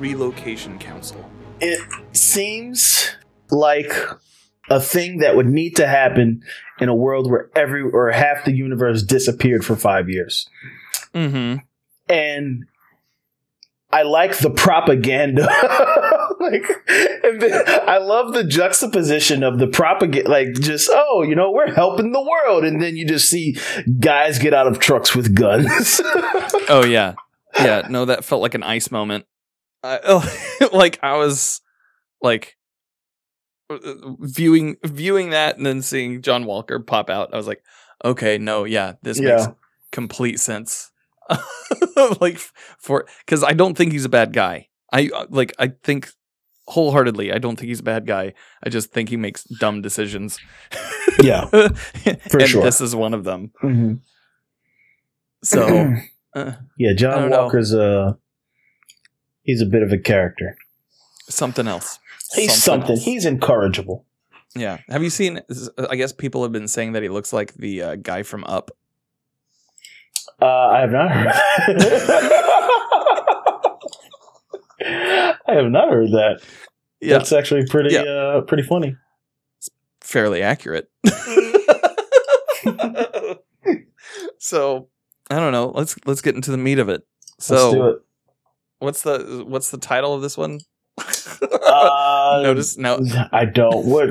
Relocation 0.00 0.78
Council? 0.78 1.28
It 1.60 1.80
seems 2.12 3.10
like 3.50 3.92
a 4.70 4.80
thing 4.80 5.18
that 5.18 5.36
would 5.36 5.48
need 5.48 5.76
to 5.76 5.86
happen 5.86 6.42
in 6.80 6.88
a 6.88 6.94
world 6.94 7.30
where 7.30 7.50
every 7.54 7.82
or 7.82 8.10
half 8.10 8.44
the 8.44 8.52
universe 8.52 9.02
disappeared 9.02 9.64
for 9.64 9.76
five 9.76 10.08
years. 10.08 10.48
Mm-hmm. 11.12 11.56
and 12.08 12.64
I 13.92 14.02
like 14.02 14.38
the 14.38 14.50
propaganda. 14.50 15.42
like, 16.40 16.64
and 17.24 17.40
then 17.40 17.64
I 17.88 17.98
love 17.98 18.32
the 18.32 18.44
juxtaposition 18.44 19.42
of 19.42 19.58
the 19.58 19.66
propaganda. 19.66 20.30
Like, 20.30 20.52
just 20.54 20.88
oh, 20.92 21.22
you 21.22 21.34
know, 21.34 21.50
we're 21.50 21.74
helping 21.74 22.12
the 22.12 22.22
world, 22.22 22.64
and 22.64 22.80
then 22.80 22.96
you 22.96 23.06
just 23.06 23.28
see 23.28 23.56
guys 23.98 24.38
get 24.38 24.54
out 24.54 24.68
of 24.68 24.78
trucks 24.78 25.14
with 25.14 25.34
guns. 25.34 26.00
Oh 26.68 26.84
yeah, 26.84 27.14
yeah. 27.58 27.88
No, 27.90 28.04
that 28.04 28.24
felt 28.24 28.42
like 28.42 28.54
an 28.54 28.62
ice 28.62 28.92
moment. 28.92 29.26
I, 29.82 30.68
like 30.72 30.98
I 31.02 31.16
was 31.16 31.60
like 32.22 32.56
uh, 33.70 33.78
viewing 34.20 34.76
viewing 34.84 35.30
that 35.30 35.56
and 35.56 35.66
then 35.66 35.82
seeing 35.82 36.22
John 36.22 36.44
Walker 36.44 36.80
pop 36.80 37.10
out. 37.10 37.32
I 37.32 37.36
was 37.36 37.46
like, 37.46 37.62
okay, 38.04 38.38
no, 38.38 38.64
yeah, 38.64 38.94
this 39.02 39.20
makes 39.20 39.46
complete 39.92 40.40
sense. 40.40 40.90
like 42.20 42.38
for 42.78 43.06
because 43.24 43.44
I 43.44 43.52
don't 43.52 43.76
think 43.76 43.92
he's 43.92 44.04
a 44.04 44.10
bad 44.10 44.32
guy. 44.32 44.68
I 44.92 45.10
uh, 45.14 45.26
like 45.30 45.54
I 45.58 45.68
think 45.82 46.10
wholeheartedly 46.66 47.32
I 47.32 47.38
don't 47.38 47.56
think 47.56 47.68
he's 47.68 47.80
a 47.80 47.84
bad 47.84 48.06
guy. 48.06 48.34
I 48.64 48.68
just 48.68 48.92
think 48.92 49.08
he 49.08 49.16
makes 49.16 49.44
dumb 49.44 49.82
decisions. 49.82 50.38
yeah, 51.22 51.48
and 51.52 52.48
sure. 52.48 52.62
this 52.62 52.80
is 52.80 52.96
one 52.96 53.14
of 53.14 53.24
them. 53.24 53.52
hmm 53.60 53.94
So 55.44 55.94
uh, 56.34 56.52
yeah. 56.76 56.92
John 56.94 57.22
don't 57.22 57.30
know. 57.30 57.42
Walker's 57.44 57.72
a 57.72 58.18
he's 59.50 59.60
a 59.60 59.66
bit 59.66 59.82
of 59.82 59.92
a 59.92 59.98
character. 59.98 60.56
something 61.28 61.66
else. 61.66 61.98
He's 62.34 62.62
something. 62.62 62.92
else. 62.92 63.04
He's 63.04 63.26
incorrigible. 63.26 64.04
Yeah. 64.54 64.78
Have 64.88 65.02
you 65.02 65.10
seen? 65.10 65.40
I 65.90 65.96
guess 65.96 66.12
people 66.12 66.42
have 66.44 66.52
been 66.52 66.68
saying 66.68 66.92
that 66.92 67.02
he 67.02 67.08
looks 67.08 67.32
like 67.32 67.54
the 67.54 67.82
uh, 67.82 67.96
guy 67.96 68.22
from 68.22 68.44
Up. 68.44 68.70
Uh, 70.40 70.46
I 70.46 70.80
have 70.80 70.90
not 70.92 71.10
heard. 71.10 71.32
I 74.82 75.54
have 75.54 75.66
not 75.70 75.88
heard 75.90 76.10
that. 76.12 76.40
Yeah, 77.00 77.18
That's 77.18 77.32
actually 77.32 77.66
pretty 77.66 77.94
Yeah. 77.94 78.02
uh, 78.02 78.40
pretty 78.42 78.62
funny. 78.62 78.96
It's 79.58 79.70
fairly 80.00 80.42
accurate. 80.42 80.88
so 84.38 84.88
I 85.30 85.38
don't 85.38 85.52
know. 85.52 85.72
Let's 85.74 85.96
let's 86.06 86.20
get 86.22 86.34
into 86.36 86.50
the 86.50 86.56
meat 86.58 86.78
of 86.78 86.88
it. 86.88 87.06
So 87.38 87.54
Let's 87.54 87.74
do 87.74 87.86
it. 87.88 87.98
What's 88.80 89.02
the 89.02 89.44
what's 89.46 89.70
the 89.70 89.78
title 89.78 90.12
of 90.14 90.20
this 90.22 90.36
one? 90.36 90.58
Uh, 90.98 92.40
Notice 92.42 92.76
now. 92.76 92.98
I 93.32 93.44
don't. 93.46 93.86
What? 93.86 94.08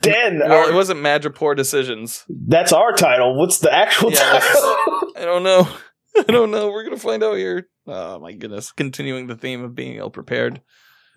Dan, 0.00 0.38
Well, 0.38 0.52
our- 0.52 0.70
it 0.70 0.74
wasn't 0.74 1.00
Madripoor 1.00 1.54
decisions. 1.56 2.24
that's 2.28 2.72
our 2.72 2.92
title. 2.92 3.36
What's 3.38 3.58
the 3.58 3.72
actual 3.74 4.12
Yeah, 4.12 4.18
title? 4.38 5.12
I 5.16 5.22
don't 5.24 5.42
know. 5.42 5.68
I 6.18 6.22
don't 6.30 6.50
know. 6.50 6.70
We're 6.70 6.84
gonna 6.84 6.96
find 6.96 7.22
out 7.24 7.36
here. 7.36 7.68
Oh 7.86 8.18
my 8.20 8.32
goodness! 8.32 8.70
Continuing 8.72 9.26
the 9.26 9.36
theme 9.36 9.62
of 9.64 9.74
being 9.74 9.96
ill 9.96 10.10
prepared. 10.10 10.62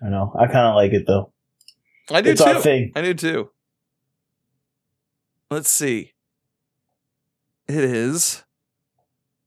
I 0.04 0.08
know. 0.08 0.32
I 0.38 0.46
kind 0.46 0.66
of 0.66 0.74
like 0.74 0.92
it 0.92 1.04
though. 1.06 1.32
I 2.10 2.20
do 2.20 2.30
it's 2.30 2.42
too. 2.42 2.48
our 2.50 2.60
thing. 2.60 2.92
I 2.96 3.02
do 3.02 3.14
too. 3.14 3.50
Let's 5.50 5.68
see. 5.70 6.12
It 7.68 7.76
is. 7.84 8.42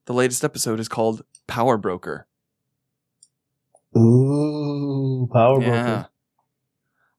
The 0.05 0.13
latest 0.13 0.43
episode 0.43 0.79
is 0.79 0.87
called 0.87 1.23
Power 1.47 1.77
Broker. 1.77 2.27
Ooh, 3.97 5.27
power 5.31 5.61
Yeah. 5.61 5.67
broker. 5.83 6.09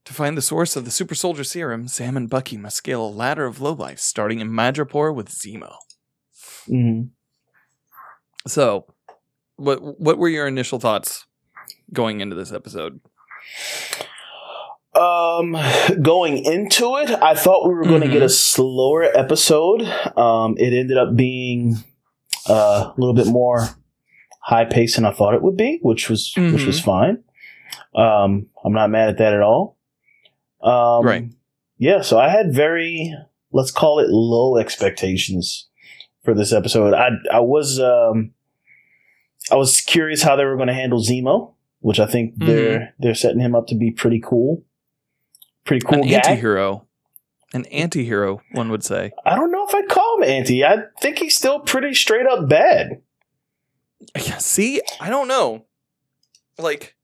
To 0.06 0.14
find 0.14 0.36
the 0.36 0.42
source 0.42 0.76
of 0.76 0.84
the 0.84 0.90
super 0.90 1.14
soldier 1.14 1.44
serum, 1.44 1.86
Sam 1.86 2.16
and 2.16 2.28
Bucky 2.28 2.56
must 2.56 2.76
scale 2.76 3.04
a 3.04 3.08
ladder 3.08 3.44
of 3.46 3.60
lowlife 3.60 4.00
starting 4.00 4.40
in 4.40 4.50
Madripoor 4.50 5.14
with 5.14 5.28
Zemo. 5.28 5.74
hmm 6.66 7.02
So, 8.46 8.86
what 9.56 10.00
what 10.00 10.18
were 10.18 10.28
your 10.28 10.46
initial 10.46 10.78
thoughts 10.80 11.26
going 11.92 12.20
into 12.20 12.34
this 12.34 12.50
episode? 12.52 13.00
Um, 14.94 15.56
going 16.02 16.44
into 16.44 16.96
it, 16.96 17.10
I 17.10 17.34
thought 17.34 17.68
we 17.68 17.74
were 17.74 17.84
going 17.84 18.00
to 18.00 18.08
get 18.08 18.22
a 18.22 18.28
slower 18.28 19.04
episode. 19.04 19.82
Um, 20.16 20.56
it 20.58 20.72
ended 20.72 20.96
up 20.96 21.14
being 21.14 21.76
uh, 22.48 22.90
a 22.90 22.94
little 22.98 23.14
bit 23.14 23.26
more 23.28 23.68
high 24.50 24.64
paced 24.64 24.96
than 24.96 25.04
I 25.04 25.12
thought 25.12 25.34
it 25.34 25.42
would 25.42 25.56
be, 25.56 25.78
which 25.82 26.10
was 26.10 26.32
which 26.36 26.62
Mhm. 26.62 26.66
was 26.66 26.80
fine. 26.80 27.22
Um, 27.94 28.46
I'm 28.64 28.72
not 28.72 28.90
mad 28.90 29.08
at 29.10 29.18
that 29.18 29.32
at 29.34 29.42
all. 29.42 29.76
Um, 30.60 31.04
Right. 31.06 31.24
Yeah. 31.78 32.00
So 32.02 32.18
I 32.18 32.28
had 32.28 32.52
very 32.52 33.14
let's 33.52 33.70
call 33.70 33.98
it 34.00 34.08
low 34.10 34.56
expectations 34.58 35.68
for 36.24 36.34
this 36.34 36.52
episode. 36.52 36.94
I 36.94 37.10
I 37.32 37.40
was 37.40 37.78
um, 37.80 38.32
I 39.50 39.56
was 39.56 39.80
curious 39.80 40.22
how 40.22 40.36
they 40.36 40.44
were 40.44 40.56
going 40.56 40.68
to 40.68 40.74
handle 40.74 41.00
Zemo, 41.00 41.54
which 41.80 41.98
I 42.00 42.06
think 42.06 42.34
they're 42.36 42.94
they're 42.98 43.14
setting 43.14 43.40
him 43.40 43.54
up 43.54 43.66
to 43.68 43.74
be 43.76 43.90
pretty 43.90 44.20
cool. 44.20 44.62
Pretty 45.64 45.84
cool 45.86 46.02
An 46.02 46.08
guy. 46.08 46.16
anti-hero. 46.16 46.86
An 47.52 47.66
anti-hero, 47.66 48.40
one 48.52 48.70
would 48.70 48.84
say. 48.84 49.10
I 49.24 49.34
don't 49.36 49.50
know 49.50 49.66
if 49.66 49.74
I'd 49.74 49.88
call 49.88 50.18
him 50.22 50.28
anti. 50.28 50.64
I 50.64 50.84
think 51.00 51.18
he's 51.18 51.36
still 51.36 51.60
pretty 51.60 51.94
straight 51.94 52.26
up 52.26 52.48
bad. 52.48 53.02
Yeah, 54.16 54.38
see, 54.38 54.80
I 55.00 55.10
don't 55.10 55.28
know. 55.28 55.66
Like, 56.58 56.96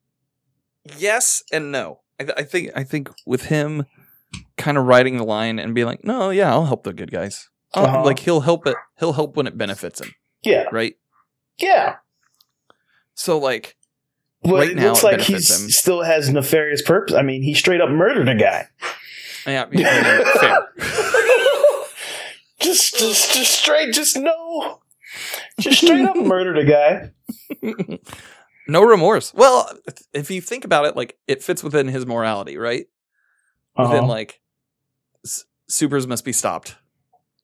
yes 0.99 1.43
and 1.53 1.71
no. 1.73 2.01
I, 2.19 2.25
th- 2.25 2.35
I 2.39 2.43
think 2.43 2.71
I 2.75 2.83
think 2.85 3.11
with 3.27 3.47
him 3.47 3.85
kind 4.57 4.79
of 4.79 4.85
riding 4.87 5.17
the 5.19 5.25
line 5.25 5.59
and 5.59 5.75
being 5.75 5.87
like, 5.87 6.05
no, 6.05 6.31
yeah, 6.31 6.51
I'll 6.51 6.65
help 6.67 6.85
the 6.85 6.93
good 6.93 7.11
guys. 7.11 7.49
Uh-huh. 7.75 8.05
Like 8.05 8.21
he'll 8.21 8.41
help 8.41 8.67
it. 8.67 8.77
He'll 8.99 9.13
help 9.13 9.37
when 9.37 9.47
it 9.47 9.59
benefits 9.59 10.01
him, 10.01 10.15
Yeah, 10.43 10.65
right? 10.73 10.97
yeah. 11.59 11.97
So 13.15 13.39
like, 13.39 13.77
But 14.43 14.53
Right 14.55 14.71
it 14.71 14.77
now 14.77 14.89
looks 14.93 15.03
it 15.03 15.07
like 15.07 15.21
he 15.21 15.39
still 15.41 16.03
has 16.03 16.31
nefarious 16.31 16.81
purpose. 16.83 17.15
I 17.15 17.23
mean, 17.23 17.43
he 17.43 17.53
straight 17.55 17.81
up 17.83 17.91
murdered 17.91 18.29
a 18.29 18.35
guy. 18.35 18.69
yeah, 19.47 19.67
fair. 20.41 20.69
just, 22.61 22.99
just, 22.99 23.35
just 23.35 23.53
straight, 23.61 23.93
just 23.93 24.17
no, 24.17 24.81
just 25.61 25.79
straight 25.83 26.05
up 26.05 26.17
murdered 26.27 26.59
a 26.59 26.65
guy. 26.65 27.11
no 28.69 28.83
remorse. 28.83 29.33
Well, 29.35 29.71
if 30.13 30.31
you 30.31 30.41
think 30.41 30.65
about 30.65 30.85
it, 30.87 30.97
like 30.97 31.19
it 31.27 31.43
fits 31.43 31.63
within 31.63 31.89
his 31.89 32.07
morality, 32.07 32.57
right? 32.57 32.87
Within 33.77 33.97
Uh-huh. 33.99 34.07
like, 34.07 34.41
s- 35.25 35.45
supers 35.69 36.07
must 36.07 36.25
be 36.25 36.33
stopped, 36.33 36.77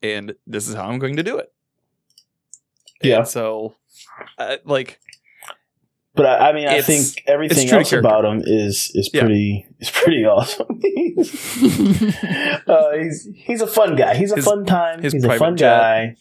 and 0.02 0.34
this 0.46 0.68
is 0.68 0.74
how 0.74 0.88
I'm 0.88 0.98
going 0.98 1.16
to 1.16 1.22
do 1.22 1.36
it. 1.38 1.52
Yeah. 3.02 3.18
And 3.18 3.28
so, 3.28 3.74
uh, 4.38 4.56
like, 4.64 4.98
But 6.14 6.26
I, 6.26 6.50
I 6.50 6.52
mean, 6.52 6.68
I 6.68 6.80
think 6.82 7.22
everything 7.26 7.68
else 7.70 7.90
character. 7.90 7.98
about 7.98 8.24
him 8.24 8.42
is 8.44 8.90
is 8.94 9.10
Yeah. 9.12 9.20
pretty 9.22 9.66
is 9.80 9.90
pretty 9.90 10.24
awesome. 10.26 10.68
uh, 12.66 12.92
he's 12.98 13.28
he's 13.34 13.60
a 13.60 13.66
fun 13.66 13.96
guy. 13.96 14.14
He's 14.14 14.32
a 14.32 14.36
His- 14.36 14.44
fun 14.44 14.64
time. 14.64 15.02
He's 15.02 15.14
a 15.24 15.38
fun 15.38 15.56
jet. 15.56 15.78
guy. 15.78 16.16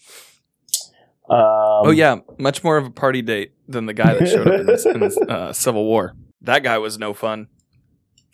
Um, 1.31 1.87
oh 1.87 1.91
yeah, 1.91 2.17
much 2.37 2.61
more 2.61 2.75
of 2.75 2.85
a 2.85 2.89
party 2.89 3.21
date 3.21 3.53
than 3.69 3.85
the 3.85 3.93
guy 3.93 4.13
that 4.15 4.27
showed 4.27 4.47
up 4.49 4.59
in 4.59 4.65
this, 4.65 4.85
in 4.85 4.99
this 4.99 5.17
uh, 5.17 5.53
Civil 5.53 5.85
War. 5.85 6.13
That 6.41 6.61
guy 6.61 6.77
was 6.77 6.97
no 6.97 7.13
fun. 7.13 7.47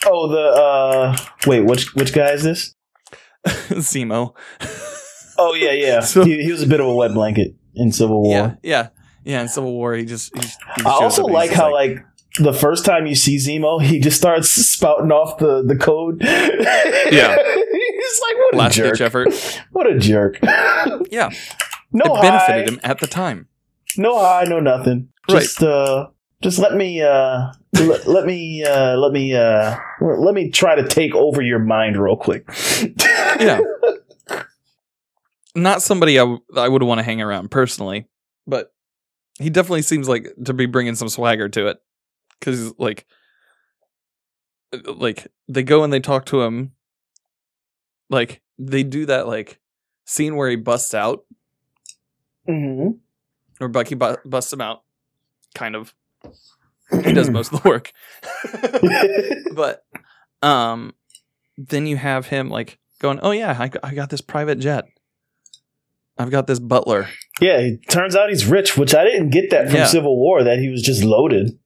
Oh, 0.06 0.28
the 0.28 0.40
uh, 0.40 1.18
wait, 1.46 1.62
which 1.62 1.94
which 1.94 2.12
guy 2.12 2.32
is 2.32 2.42
this? 2.42 2.74
Zemo. 3.46 4.34
Oh 5.38 5.54
yeah, 5.54 5.74
yeah. 5.74 6.00
So- 6.02 6.24
he, 6.26 6.42
he 6.42 6.52
was 6.52 6.64
a 6.64 6.68
bit 6.68 6.80
of 6.80 6.88
a 6.88 6.94
wet 6.94 7.14
blanket 7.14 7.54
in 7.76 7.92
Civil 7.92 8.24
War. 8.24 8.34
Yeah, 8.34 8.56
yeah, 8.64 8.88
yeah. 9.24 9.42
In 9.42 9.48
Civil 9.48 9.74
War, 9.74 9.94
he 9.94 10.04
just. 10.06 10.36
He, 10.36 10.42
he 10.78 10.84
I 10.84 10.90
also 10.90 11.26
up 11.26 11.30
like 11.30 11.52
how 11.52 11.72
like, 11.72 12.04
the 12.40 12.54
first 12.54 12.84
time 12.84 13.06
you 13.06 13.14
see 13.14 13.38
Zemo, 13.38 13.80
he 13.80 14.00
just 14.00 14.18
starts 14.18 14.50
spouting 14.50 15.12
off 15.12 15.38
the 15.38 15.62
the 15.64 15.76
code. 15.76 16.22
Yeah. 16.24 17.36
he's 17.38 18.22
like, 18.22 18.38
what 18.38 18.54
a 18.54 18.58
last 18.58 18.76
jerk! 18.76 19.02
effort. 19.02 19.62
What 19.72 19.86
a 19.86 20.00
jerk! 20.00 20.40
Yeah, 21.12 21.30
no 21.92 22.16
it 22.16 22.22
benefited 22.22 22.68
hi, 22.68 22.74
him 22.74 22.80
at 22.84 23.00
the 23.00 23.08
time. 23.08 23.48
no 23.98 24.18
hi, 24.20 24.44
no 24.48 24.60
nothing. 24.60 25.10
Right. 25.30 25.42
Just 25.42 25.62
uh, 25.64 26.08
just 26.42 26.60
let 26.60 26.76
me 26.76 27.02
uh, 27.02 27.52
let, 27.74 28.08
let 28.08 28.26
me 28.26 28.64
uh, 28.64 28.96
let 28.98 29.12
me 29.12 29.34
uh, 29.34 29.78
let 30.02 30.34
me 30.34 30.50
try 30.52 30.76
to 30.76 30.88
take 30.88 31.14
over 31.16 31.42
your 31.42 31.60
mind 31.60 31.98
real 31.98 32.18
quick. 32.18 32.48
Yeah. 33.40 33.60
Not 35.56 35.82
somebody 35.84 36.18
I, 36.18 36.24
w- 36.24 36.42
I 36.56 36.68
would 36.68 36.82
want 36.84 37.00
to 37.00 37.04
hang 37.04 37.22
around 37.22 37.52
personally, 37.52 38.08
but 38.48 38.72
he 39.38 39.50
definitely 39.52 39.84
seems 39.84 40.08
like 40.08 40.28
to 40.46 40.54
be 40.54 40.66
bringing 40.66 40.96
some 40.96 41.10
swagger 41.10 41.50
to 41.50 41.68
it. 41.68 41.78
Because 42.40 42.74
like, 42.80 43.06
like 44.86 45.28
they 45.48 45.62
go 45.64 45.84
and 45.84 45.94
they 45.94 46.00
talk 46.00 46.26
to 46.28 46.42
him. 46.42 46.72
Like 48.10 48.42
they 48.58 48.82
do 48.84 49.06
that 49.08 49.28
like 49.28 49.60
scene 50.06 50.36
where 50.36 50.50
he 50.50 50.56
busts 50.56 50.94
out, 50.96 51.26
hmm 52.48 52.88
or 53.60 53.68
Bucky 53.68 53.96
bu- 53.96 54.18
busts 54.26 54.54
him 54.54 54.62
out, 54.62 54.84
kind 55.56 55.76
of. 55.76 55.94
he 57.04 57.12
does 57.14 57.30
most 57.30 57.52
of 57.52 57.62
the 57.64 57.70
work. 57.70 57.92
but 59.56 59.84
um, 60.42 60.94
then 61.58 61.88
you 61.88 61.98
have 61.98 62.28
him 62.28 62.50
like 62.50 62.78
going, 63.00 63.20
"Oh 63.22 63.32
yeah, 63.32 63.56
I, 63.60 63.72
I 63.84 63.94
got 63.94 64.10
this 64.10 64.22
private 64.22 64.60
jet. 64.60 64.86
I've 66.18 66.32
got 66.32 66.48
this 66.48 66.60
butler." 66.60 67.08
Yeah, 67.42 67.58
it 67.58 67.88
turns 67.90 68.16
out 68.16 68.30
he's 68.30 68.46
rich, 68.46 68.78
which 68.78 68.94
I 68.96 69.04
didn't 69.04 69.30
get 69.32 69.50
that 69.52 69.68
from 69.68 69.76
Yeah. 69.78 69.86
Civil 69.86 70.18
War. 70.18 70.44
That 70.44 70.60
he 70.60 70.70
was 70.70 70.82
just 70.82 71.04
loaded. 71.04 71.58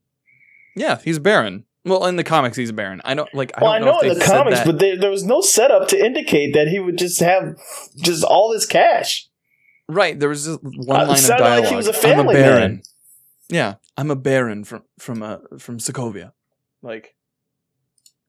Yeah, 0.75 1.00
he's 1.04 1.19
baron. 1.19 1.66
Well, 1.84 2.06
in 2.06 2.16
the 2.16 2.24
comics, 2.24 2.56
he's 2.57 2.69
a 2.69 2.74
baron. 2.74 3.01
I 3.04 3.13
don't 3.16 3.34
like. 3.34 3.51
I 3.57 3.63
well, 3.63 3.74
don't 3.74 3.81
I 3.81 3.86
know, 3.86 3.92
know 3.92 4.00
if 4.00 4.04
in 4.04 4.10
they 4.10 4.19
the 4.19 4.25
comics, 4.31 4.57
that. 4.60 4.66
but 4.66 4.80
there, 4.80 4.98
there 4.98 5.10
was 5.10 5.24
no 5.24 5.42
setup 5.42 5.88
to 5.89 6.04
indicate 6.06 6.54
that 6.54 6.68
he 6.68 6.80
would 6.80 6.98
just 6.98 7.19
have 7.19 7.56
just 7.98 8.24
all 8.24 8.51
this 8.54 8.66
cash. 8.66 9.27
Right, 9.89 10.19
there 10.19 10.30
was 10.30 10.45
just 10.45 10.60
Uh, 10.63 10.69
one 10.86 11.07
line 11.07 11.18
of 11.18 11.28
dialogue. 11.28 11.60
like 11.62 11.69
he 11.69 11.75
was 11.75 11.88
a 11.88 11.92
I'm 11.92 11.95
a 11.95 12.01
family 12.01 12.33
baron. 12.36 12.60
man. 12.72 12.81
Yeah, 13.50 13.75
I'm 13.98 14.12
a 14.12 14.16
baron 14.16 14.63
from 14.63 14.83
from 15.00 15.22
uh, 15.24 15.38
from 15.60 15.78
Sokovia. 15.80 16.31
Like, 16.81 17.16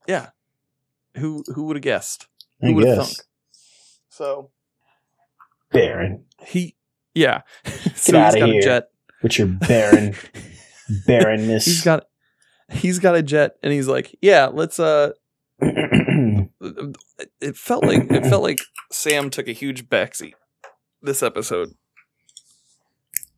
yeah, 0.07 0.29
who 1.15 1.43
who 1.53 1.63
would 1.63 1.75
have 1.77 1.83
guessed? 1.83 2.27
I 2.61 2.67
Who 2.67 2.73
would 2.75 2.87
have 2.87 2.97
thunk? 3.07 3.17
So 4.09 4.51
Baron, 5.71 6.25
he, 6.45 6.75
yeah. 7.15 7.41
so 7.65 7.71
Get 7.73 7.93
he's 7.95 8.13
outta 8.15 8.39
got 8.39 8.49
here. 8.49 8.59
a 8.59 8.63
jet. 8.63 8.89
with 9.23 9.37
your 9.39 9.47
Baron, 9.47 10.15
Baronness. 11.07 11.65
He's 11.65 11.83
got 11.83 12.05
he's 12.69 12.99
got 12.99 13.15
a 13.15 13.23
jet, 13.23 13.55
and 13.63 13.71
he's 13.73 13.87
like, 13.87 14.15
yeah, 14.21 14.47
let's 14.47 14.79
uh. 14.79 15.11
It 17.41 17.55
felt 17.57 17.85
like 17.85 18.09
it 18.11 18.25
felt 18.25 18.43
like 18.43 18.59
Sam 18.91 19.29
took 19.29 19.47
a 19.47 19.51
huge 19.53 19.87
backseat 19.89 20.33
this 21.03 21.21
episode. 21.23 21.69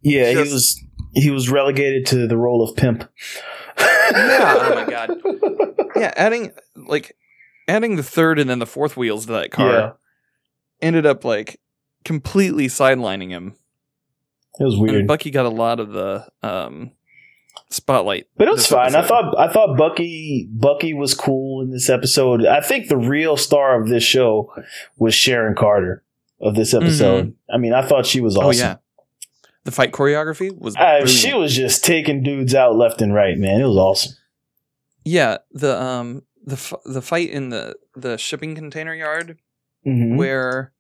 yeah, 0.01 0.31
Just- 0.33 0.47
he 0.47 0.53
was 0.53 0.81
he 1.13 1.29
was 1.31 1.50
relegated 1.50 2.06
to 2.07 2.27
the 2.27 2.38
role 2.38 2.62
of 2.67 2.75
pimp. 2.75 3.09
Yeah, 3.77 3.85
oh 4.12 4.75
my 4.75 4.89
God. 4.89 5.12
Yeah, 5.95 6.13
adding 6.15 6.51
like 6.75 7.15
adding 7.67 7.95
the 7.95 8.03
third 8.03 8.38
and 8.39 8.50
then 8.50 8.59
the 8.59 8.65
fourth 8.65 8.95
wheels 8.97 9.25
to 9.25 9.31
that 9.33 9.51
car 9.51 9.69
Yeah, 9.71 9.91
ended 10.81 11.06
up 11.06 11.23
like 11.25 11.59
completely 12.03 12.67
sidelining 12.67 13.29
him. 13.29 13.56
it 14.59 14.63
was 14.63 14.75
And 14.75 14.83
weird, 14.83 15.07
Bucky 15.07 15.31
got 15.31 15.45
a 15.45 15.50
lot 15.50 15.79
of 15.79 15.91
the 15.91 16.27
um 16.44 16.91
spotlight. 17.71 18.27
but 18.38 18.47
it 18.47 18.51
was 18.51 18.68
fine. 18.68 18.94
I 18.95 19.01
thought 19.01 19.33
I 19.39 19.51
thought 19.51 19.77
Bucky 19.77 20.47
Bucky 20.51 20.94
was 20.94 21.13
cool 21.15 21.61
in 21.61 21.71
this 21.71 21.89
episode. 21.89 22.45
I 22.45 22.61
think 22.61 22.89
the 22.89 22.97
real 22.97 23.38
star 23.38 23.81
of 23.81 23.88
this 23.89 24.03
show 24.03 24.53
was 24.97 25.13
Sharon 25.15 25.56
Carter 25.56 26.03
of 26.45 26.56
this 26.56 26.74
episode. 26.74 27.36
I 27.53 27.57
mean, 27.57 27.74
I 27.74 27.86
thought 27.86 28.06
she 28.06 28.21
was 28.21 28.38
awesome. 28.38 28.51
Mm-hmm. 28.51 28.65
Oh 28.65 28.69
yeah. 28.69 28.75
The 29.65 29.71
fight 29.71 29.92
choreography 29.92 30.56
was 30.56 30.75
Uh, 30.75 31.06
she 31.07 31.33
was 31.33 31.56
just 31.56 31.83
taking 31.83 32.21
dudes 32.21 32.53
out 32.53 32.75
left 32.75 33.01
and 33.01 33.13
right, 33.13 33.36
man. 33.38 33.59
It 33.62 33.65
was 33.65 33.77
awesome. 33.77 34.13
Yeah, 35.03 35.38
the 35.51 35.80
um 35.81 36.21
the 36.45 36.53
f- 36.53 36.74
the 36.86 37.01
fight 37.01 37.30
in 37.31 37.50
the 37.50 37.75
the 37.95 38.18
shipping 38.18 38.53
container 38.56 38.94
yard 38.94 39.39
Mhm. 39.86 40.18
where 40.18 40.71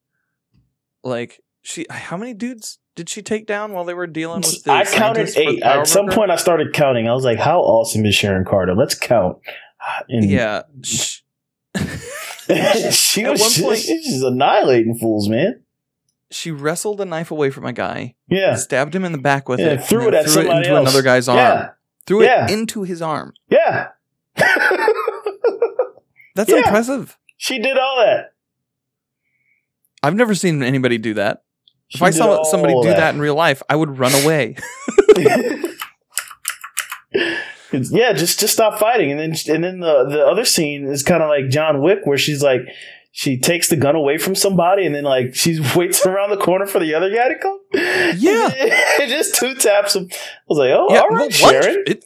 like 1.03 1.41
she 1.63 1.85
how 1.89 2.15
many 2.17 2.33
dudes 2.35 2.77
did 2.95 3.09
she 3.09 3.21
take 3.23 3.45
down 3.47 3.73
while 3.73 3.83
they 3.85 3.93
were 3.95 4.07
dealing 4.07 4.41
with 4.41 4.63
the 4.63 4.71
I 4.71 4.85
counted 4.85 5.27
scientists 5.29 5.35
for 5.35 5.41
the 5.41 5.49
eight. 5.57 5.63
At 5.63 5.87
some 5.87 6.07
point, 6.07 6.29
I 6.31 6.35
started 6.37 6.71
counting. 6.73 7.07
I 7.09 7.13
was 7.13 7.25
like, 7.25 7.39
"How 7.39 7.59
awesome 7.61 8.05
is 8.05 8.13
Sharon 8.15 8.45
Carter?" 8.45 8.73
Let's 8.75 8.95
count. 8.95 9.37
And 10.09 10.29
Yeah. 10.29 10.61
sh- 12.49 12.95
she 12.95 13.23
was 13.25 13.39
one 13.41 13.49
just, 13.49 13.61
point- 13.63 13.77
she's 13.79 14.05
just 14.05 14.23
annihilating 14.23 14.95
fools, 14.97 15.27
man. 15.29 15.61
she 16.31 16.51
wrestled 16.51 16.99
a 17.01 17.05
knife 17.05 17.31
away 17.31 17.49
from 17.49 17.65
a 17.65 17.73
guy, 17.73 18.15
Yeah, 18.27 18.55
stabbed 18.55 18.95
him 18.95 19.05
in 19.05 19.11
the 19.11 19.17
back 19.17 19.47
with 19.49 19.59
Yeah, 19.59 19.73
it, 19.73 19.83
threw 19.85 20.07
it 20.07 20.13
at 20.13 20.29
somebody 20.29 20.57
into 20.57 20.69
else. 20.71 20.89
another 20.89 21.01
guy's 21.03 21.27
arm. 21.27 21.37
yeah, 21.37 21.69
Threw 22.05 22.23
Yeah. 22.23 22.45
it 22.45 22.51
into 22.51 22.83
his 22.83 23.01
arm. 23.01 23.33
yeah. 23.49 23.89
That's 26.35 26.51
impressive. 26.51 27.17
she 27.37 27.59
did 27.59 27.77
all 27.77 27.97
that. 28.05 28.33
I've 30.03 30.15
never 30.15 30.35
seen 30.35 30.61
anybody 30.61 30.97
do 30.97 31.13
that. 31.15 31.43
If 31.89 32.01
I 32.01 32.09
saw 32.09 32.43
somebody 32.43 32.73
do 32.81 32.89
that. 32.89 33.13
in 33.15 33.21
real 33.21 33.35
life, 33.35 33.61
I 33.69 33.75
would 33.75 33.97
run 33.97 34.11
away. 34.23 34.55
Yeah, 37.91 38.13
just 38.13 38.39
just 38.39 38.53
stop 38.53 38.79
fighting, 38.79 39.11
and 39.11 39.19
then 39.19 39.53
and 39.55 39.63
then 39.63 39.79
the 39.79 40.05
the 40.09 40.25
other 40.25 40.45
scene 40.45 40.85
is 40.85 41.03
kind 41.03 41.21
of 41.23 41.29
like 41.29 41.49
John 41.49 41.81
Wick, 41.81 41.99
where 42.05 42.17
she's 42.17 42.41
like, 42.43 42.61
she 43.11 43.37
takes 43.39 43.69
the 43.69 43.75
gun 43.75 43.95
away 43.95 44.17
from 44.17 44.35
somebody, 44.35 44.85
and 44.85 44.93
then 44.95 45.03
like 45.03 45.35
she 45.35 45.59
waits 45.75 46.05
around 46.05 46.29
the 46.31 46.37
corner 46.37 46.65
for 46.65 46.79
the 46.79 46.93
other 46.93 47.09
guy 47.13 47.29
to 47.29 47.37
come. 47.39 47.59
Yeah. 48.17 48.97
just 49.07 49.35
two 49.35 49.55
taps 49.55 49.95
him. 49.95 50.07
I 50.11 50.17
was 50.47 50.57
like, 50.57 50.71
oh, 50.71 50.87
yeah, 50.89 50.99
all 51.01 51.09
well, 51.11 51.29
Sharon. 51.29 51.83
it- 51.87 52.05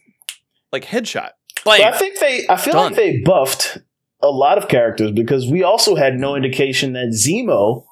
like 0.72 0.86
headshot. 0.86 1.32
But 1.66 1.82
I 1.82 1.98
think 1.98 2.20
they, 2.20 2.46
I 2.48 2.56
feel 2.58 2.74
Done. 2.74 2.86
like 2.94 2.96
they 2.96 3.22
buffed 3.26 3.80
a 4.22 4.30
lot 4.30 4.58
of 4.58 4.68
characters 4.70 5.12
because 5.12 5.50
we 5.50 5.64
also 5.64 5.96
had 5.96 6.16
no 6.16 6.36
indication 6.36 6.94
that 6.94 7.08
Zemo 7.08 7.86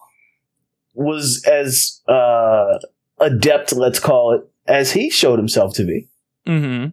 was 0.94 1.44
as 1.46 2.02
uh, 2.08 2.78
adept, 3.20 3.74
let's 3.74 4.00
call 4.00 4.34
it, 4.34 4.42
as 4.68 4.92
he 4.92 5.10
showed 5.10 5.40
himself 5.40 5.74
to 5.76 5.84
be. 5.86 6.08
hmm 6.46 6.88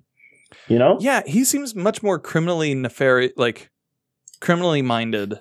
You 0.68 0.78
know? 0.78 0.96
Yeah, 1.00 1.22
he 1.26 1.44
seems 1.44 1.74
much 1.74 2.02
more 2.02 2.18
criminally 2.18 2.74
nefarious, 2.74 3.32
like 3.36 3.70
criminally 4.40 4.82
minded 4.82 5.38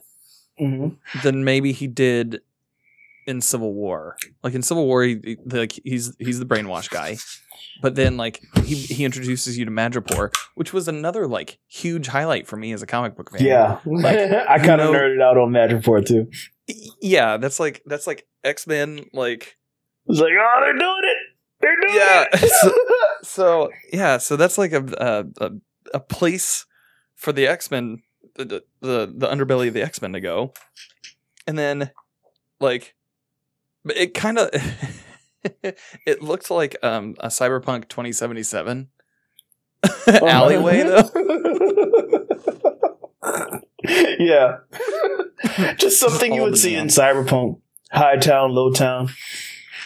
Mhm. 0.59 0.97
than 1.23 1.43
maybe 1.43 1.71
he 1.71 1.87
did 1.87 2.41
in 3.25 3.39
Civil 3.41 3.73
War. 3.73 4.17
Like 4.43 4.53
in 4.53 4.61
Civil 4.61 4.85
War, 4.85 5.03
he, 5.03 5.19
he- 5.23 5.37
like 5.45 5.79
he's 5.83 6.13
he's 6.19 6.39
the 6.39 6.45
brainwash 6.45 6.89
guy, 6.89 7.17
but 7.81 7.95
then 7.95 8.17
like 8.17 8.41
he 8.65 8.75
he 8.75 9.05
introduces 9.05 9.57
you 9.57 9.63
to 9.65 9.71
Madripoor, 9.71 10.33
which 10.55 10.73
was 10.73 10.87
another 10.89 11.25
like 11.27 11.57
huge 11.67 12.07
highlight 12.07 12.45
for 12.47 12.57
me 12.57 12.73
as 12.73 12.81
a 12.81 12.85
comic 12.85 13.15
book 13.15 13.31
fan. 13.31 13.45
Yeah, 13.45 13.79
Like, 13.85 14.15
I 14.49 14.59
kind 14.59 14.81
of 14.81 14.89
nerded 14.93 15.21
out 15.21 15.37
on 15.37 15.51
Madripoor 15.51 16.05
too. 16.05 16.29
Yeah, 17.01 17.37
that's 17.37 17.59
like 17.59 17.81
that's 17.85 18.07
like 18.07 18.27
X 18.43 18.67
Men. 18.67 19.05
Like 19.13 19.57
I 19.57 20.11
was 20.11 20.19
like, 20.19 20.31
oh, 20.37 20.57
they're 20.61 20.73
doing 20.73 21.01
it. 21.03 21.17
They're 21.63 21.79
doing 21.81 21.95
Yeah, 21.95 22.25
it. 22.33 22.95
so, 23.25 23.71
yeah, 23.91 24.17
so 24.17 24.35
that's 24.35 24.57
like 24.57 24.73
a 24.73 24.83
a, 24.97 25.25
a, 25.45 25.51
a 25.95 25.99
place 25.99 26.65
for 27.15 27.31
the 27.31 27.47
X 27.47 27.71
Men, 27.71 28.03
the, 28.35 28.63
the 28.81 29.13
the 29.15 29.27
underbelly 29.27 29.69
of 29.69 29.73
the 29.73 29.81
X 29.81 30.01
Men 30.01 30.13
to 30.13 30.19
go, 30.19 30.53
and 31.47 31.57
then 31.57 31.91
like, 32.59 32.95
but 33.85 33.95
it 33.97 34.13
kind 34.13 34.37
of 34.39 34.49
it 35.63 36.21
looked 36.21 36.51
like 36.51 36.75
um 36.83 37.15
a 37.19 37.27
Cyberpunk 37.27 37.87
twenty 37.87 38.11
seventy 38.11 38.43
seven 38.43 38.89
alleyway 40.07 40.83
though. 40.83 41.09
yeah, 44.19 44.57
just 45.77 45.99
something 45.99 46.33
you 46.33 46.41
would 46.41 46.57
see 46.57 46.75
in. 46.75 46.87
Cyberpunk, 46.87 47.59
high 47.91 48.17
town, 48.17 48.51
low 48.51 48.71
town. 48.71 49.09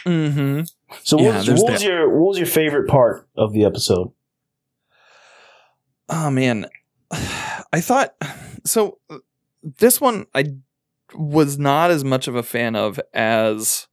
Mm-hmm. 0.04 0.62
So, 1.02 1.18
Yeah, 1.20 1.26
what, 1.36 1.48
was, 1.48 1.62
what 1.62 1.72
was 1.72 1.82
your 1.84 2.08
what 2.08 2.28
was 2.28 2.38
your 2.38 2.46
favorite 2.46 2.88
part 2.88 3.28
of 3.36 3.52
the 3.52 3.64
episode? 3.64 4.10
Oh 6.08 6.30
man, 6.30 6.66
I 7.10 7.80
thought 7.80 8.14
so. 8.64 8.98
This 9.62 10.00
one 10.00 10.26
I 10.34 10.54
was 11.14 11.58
not 11.58 11.90
as 11.90 12.04
much 12.04 12.28
of 12.28 12.34
a 12.34 12.42
fan 12.42 12.76
of 12.76 12.98
as 13.12 13.86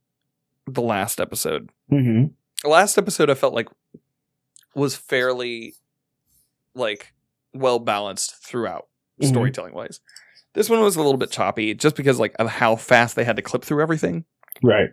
the 0.68 0.82
last 0.82 1.20
episode. 1.20 1.70
Mm-hmm. 1.92 2.28
The 2.64 2.70
last 2.70 2.98
episode 2.98 3.30
I 3.30 3.34
felt 3.36 3.54
like 3.54 3.68
was 4.74 4.96
fairly 4.96 5.74
like 6.74 7.14
well 7.54 7.80
balanced 7.80 8.36
throughout 8.44 8.88
Mhm. 9.22 9.28
storytelling 9.28 9.74
wise. 9.74 10.00
This 10.54 10.70
one 10.70 10.82
was 10.82 10.96
a 10.96 11.02
little 11.02 11.18
bit 11.18 11.32
choppy 11.32 11.74
just 11.74 11.96
because 11.96 12.20
like 12.20 12.36
of 12.40 12.48
how 12.48 12.76
fast 12.76 13.16
they 13.16 13.24
had 13.26 13.36
to 13.38 13.42
clip 13.42 13.64
through 13.64 13.82
everything 13.82 14.26
Right. 14.64 14.90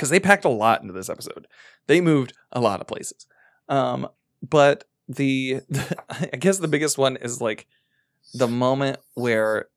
Because 0.00 0.08
they 0.08 0.18
packed 0.18 0.46
a 0.46 0.48
lot 0.48 0.80
into 0.80 0.94
this 0.94 1.10
episode. 1.10 1.46
They 1.86 2.00
moved 2.00 2.32
a 2.52 2.60
lot 2.60 2.80
of 2.80 2.86
places. 2.86 3.26
Um, 3.68 4.08
but 4.42 4.84
the, 5.06 5.60
I 6.08 6.36
guess 6.38 6.56
the 6.56 6.68
biggest 6.68 6.96
one 6.96 7.18
is 7.18 7.38
like 7.42 7.66
the 8.32 8.48
moment 8.48 8.98
where 9.12 9.68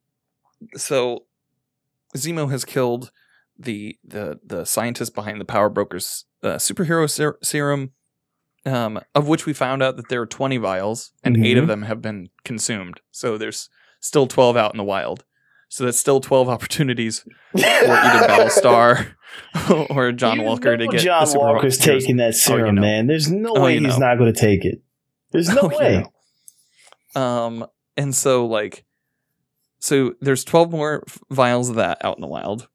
so 0.77 1.25
Zemo 2.15 2.49
has 2.51 2.63
killed 2.63 3.11
the 3.59 3.97
the 4.05 4.39
the 4.45 4.65
scientist 4.65 5.13
behind 5.13 5.41
the 5.41 5.45
Power 5.45 5.67
Brokers 5.69 6.23
uh, 6.41 6.55
superhero 6.55 7.09
ser- 7.09 7.37
serum, 7.43 7.91
um, 8.65 9.01
of 9.13 9.27
which 9.27 9.45
we 9.45 9.51
found 9.51 9.83
out 9.83 9.97
that 9.97 10.07
there 10.07 10.21
are 10.21 10.25
twenty 10.25 10.55
vials 10.57 11.11
and 11.21 11.43
eight 11.45 11.57
of 11.57 11.65
Mhm. 11.65 11.67
them 11.67 11.81
have 11.83 12.01
been 12.01 12.29
consumed. 12.45 13.01
So 13.11 13.37
there's 13.37 13.67
still 13.99 14.27
twelve 14.27 14.55
out 14.55 14.73
in 14.73 14.77
the 14.77 14.83
wild. 14.85 15.25
So 15.73 15.85
that's 15.85 15.97
still 15.99 16.19
twelve 16.19 16.49
opportunities 16.49 17.21
for 17.51 17.57
either 17.65 18.27
Battlestar 18.27 19.15
or 19.89 20.11
John 20.11 20.37
You 20.37 20.43
Walker 20.43 20.77
to 20.77 20.85
know 20.85 20.91
get 20.91 21.01
John 21.01 21.21
the 21.21 21.25
super 21.25 21.39
Walker's 21.45 21.79
taking 21.79 22.17
that 22.17 22.35
serum, 22.35 22.61
Oh, 22.61 22.65
you 22.67 22.71
know. 22.73 22.81
man. 22.81 23.07
There's 23.07 23.31
no 23.31 23.53
Oh, 23.55 23.63
way 23.63 23.73
you 23.73 23.79
he's 23.79 23.97
know. 23.97 24.09
not 24.09 24.19
going 24.19 24.31
to 24.31 24.39
take 24.39 24.65
it. 24.65 24.83
There's 25.31 25.49
no 25.55 25.61
Oh, 25.63 25.71
you 25.71 25.77
way. 25.79 26.03
know. 27.15 27.21
Um, 27.21 27.65
and 27.97 28.13
so 28.13 28.45
like, 28.45 28.85
so 29.79 30.13
there's 30.21 30.43
12 30.43 30.69
more 30.71 31.03
vials 31.31 31.69
of 31.71 31.75
that 31.77 31.97
out 32.05 32.17
in 32.17 32.21
the 32.21 32.27
wild. 32.27 32.67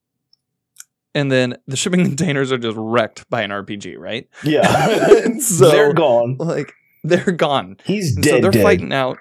And 1.15 1.31
then 1.31 1.57
the 1.69 1.77
shipping 1.77 2.05
containers 2.05 2.51
are 2.51 2.59
just 2.59 2.77
wrecked 2.77 3.31
by 3.31 3.43
an 3.43 3.51
RPG, 3.51 3.97
right? 3.97 4.29
Yeah, 4.43 5.39
So- 5.39 5.71
they're 5.71 5.93
gone. 5.93 6.37
Like 6.41 6.73
they're 7.05 7.31
gone. 7.31 7.77
He's 7.85 8.17
And 8.17 8.25
dead. 8.25 8.31
so 8.31 8.41
they're 8.41 8.51
dead. 8.51 8.63
fighting 8.65 8.93
out. 8.93 9.19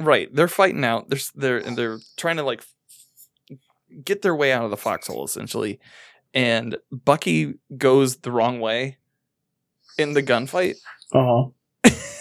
Right, 0.00 0.34
they're 0.34 0.48
fighting 0.48 0.84
out. 0.86 1.10
They're 1.10 1.18
they're 1.34 1.58
and 1.58 1.76
they're 1.76 1.98
trying 2.16 2.36
to 2.38 2.42
like 2.44 2.64
get 4.04 4.22
their 4.22 4.34
way 4.34 4.52
out 4.52 4.64
of 4.64 4.70
the 4.70 4.76
foxhole 4.76 5.24
essentially. 5.24 5.80
And 6.32 6.76
Bucky 6.92 7.54
goes 7.76 8.16
the 8.18 8.30
wrong 8.30 8.60
way 8.60 8.98
in 9.98 10.12
the 10.14 10.22
gunfight. 10.22 10.76
Uh 11.12 11.46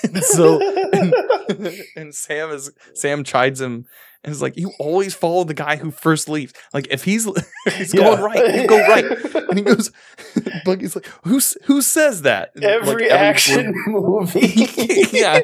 And 0.03 0.23
so 0.23 0.59
huh. 0.93 1.71
and 1.95 2.15
Sam 2.15 2.49
is 2.49 2.71
Sam 2.95 3.23
chides 3.23 3.61
him 3.61 3.85
and 4.23 4.31
is 4.33 4.41
like, 4.41 4.57
"You 4.57 4.71
always 4.79 5.13
follow 5.15 5.43
the 5.43 5.53
guy 5.53 5.77
who 5.77 5.91
first 5.91 6.27
leaves. 6.29 6.53
Like 6.73 6.87
if 6.91 7.03
he's 7.03 7.27
he's 7.75 7.93
going 7.93 8.21
right, 8.21 8.55
you 8.55 8.67
go 8.67 8.79
right." 8.79 9.05
And 9.49 9.57
he 9.57 9.63
goes, 9.63 9.91
Bucky's 10.65 10.95
like, 10.95 11.05
"Who 11.23 11.39
who 11.65 11.81
says 11.81 12.23
that?" 12.23 12.51
And, 12.55 12.63
like, 12.63 12.73
Every 12.73 13.09
action 13.09 13.73
movie. 13.87 14.67
yeah, 15.13 15.39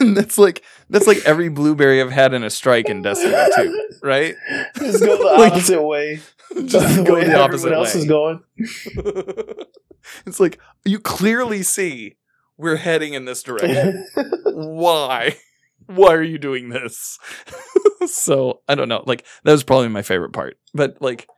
and 0.00 0.16
that's 0.16 0.38
like 0.38 0.62
that's 0.90 1.06
like 1.06 1.18
every 1.26 1.48
blueberry 1.48 2.00
I've 2.00 2.12
had 2.12 2.34
in 2.34 2.42
a 2.44 2.50
strike 2.50 2.88
in 2.88 3.02
Destiny 3.02 3.34
too, 3.56 3.88
right? 4.02 4.34
Just 4.78 5.00
go 5.04 5.16
the 5.16 5.24
Like, 5.38 5.52
opposite 5.52 5.82
way. 5.82 6.20
Just 6.66 6.96
the 6.96 7.02
go 7.02 7.14
way 7.14 7.24
the 7.24 7.38
opposite 7.38 7.72
everyone 7.72 7.78
else 7.86 7.94
way. 7.94 8.00
is 8.00 8.06
going. 8.06 8.42
it's 10.26 10.40
like 10.40 10.58
you 10.84 10.98
clearly 11.00 11.62
see 11.62 12.16
we're 12.56 12.76
heading 12.76 13.14
in 13.14 13.24
this 13.24 13.42
direction. 13.42 14.06
Why? 14.44 15.36
Why 15.86 16.14
are 16.14 16.22
you 16.22 16.38
doing 16.38 16.68
this? 16.68 17.18
so 18.06 18.60
I 18.68 18.74
don't 18.74 18.88
know. 18.88 19.02
Like 19.06 19.24
that 19.44 19.52
was 19.52 19.64
probably 19.64 19.88
my 19.88 20.02
favorite 20.02 20.32
part. 20.32 20.58
But 20.74 21.00
like 21.00 21.28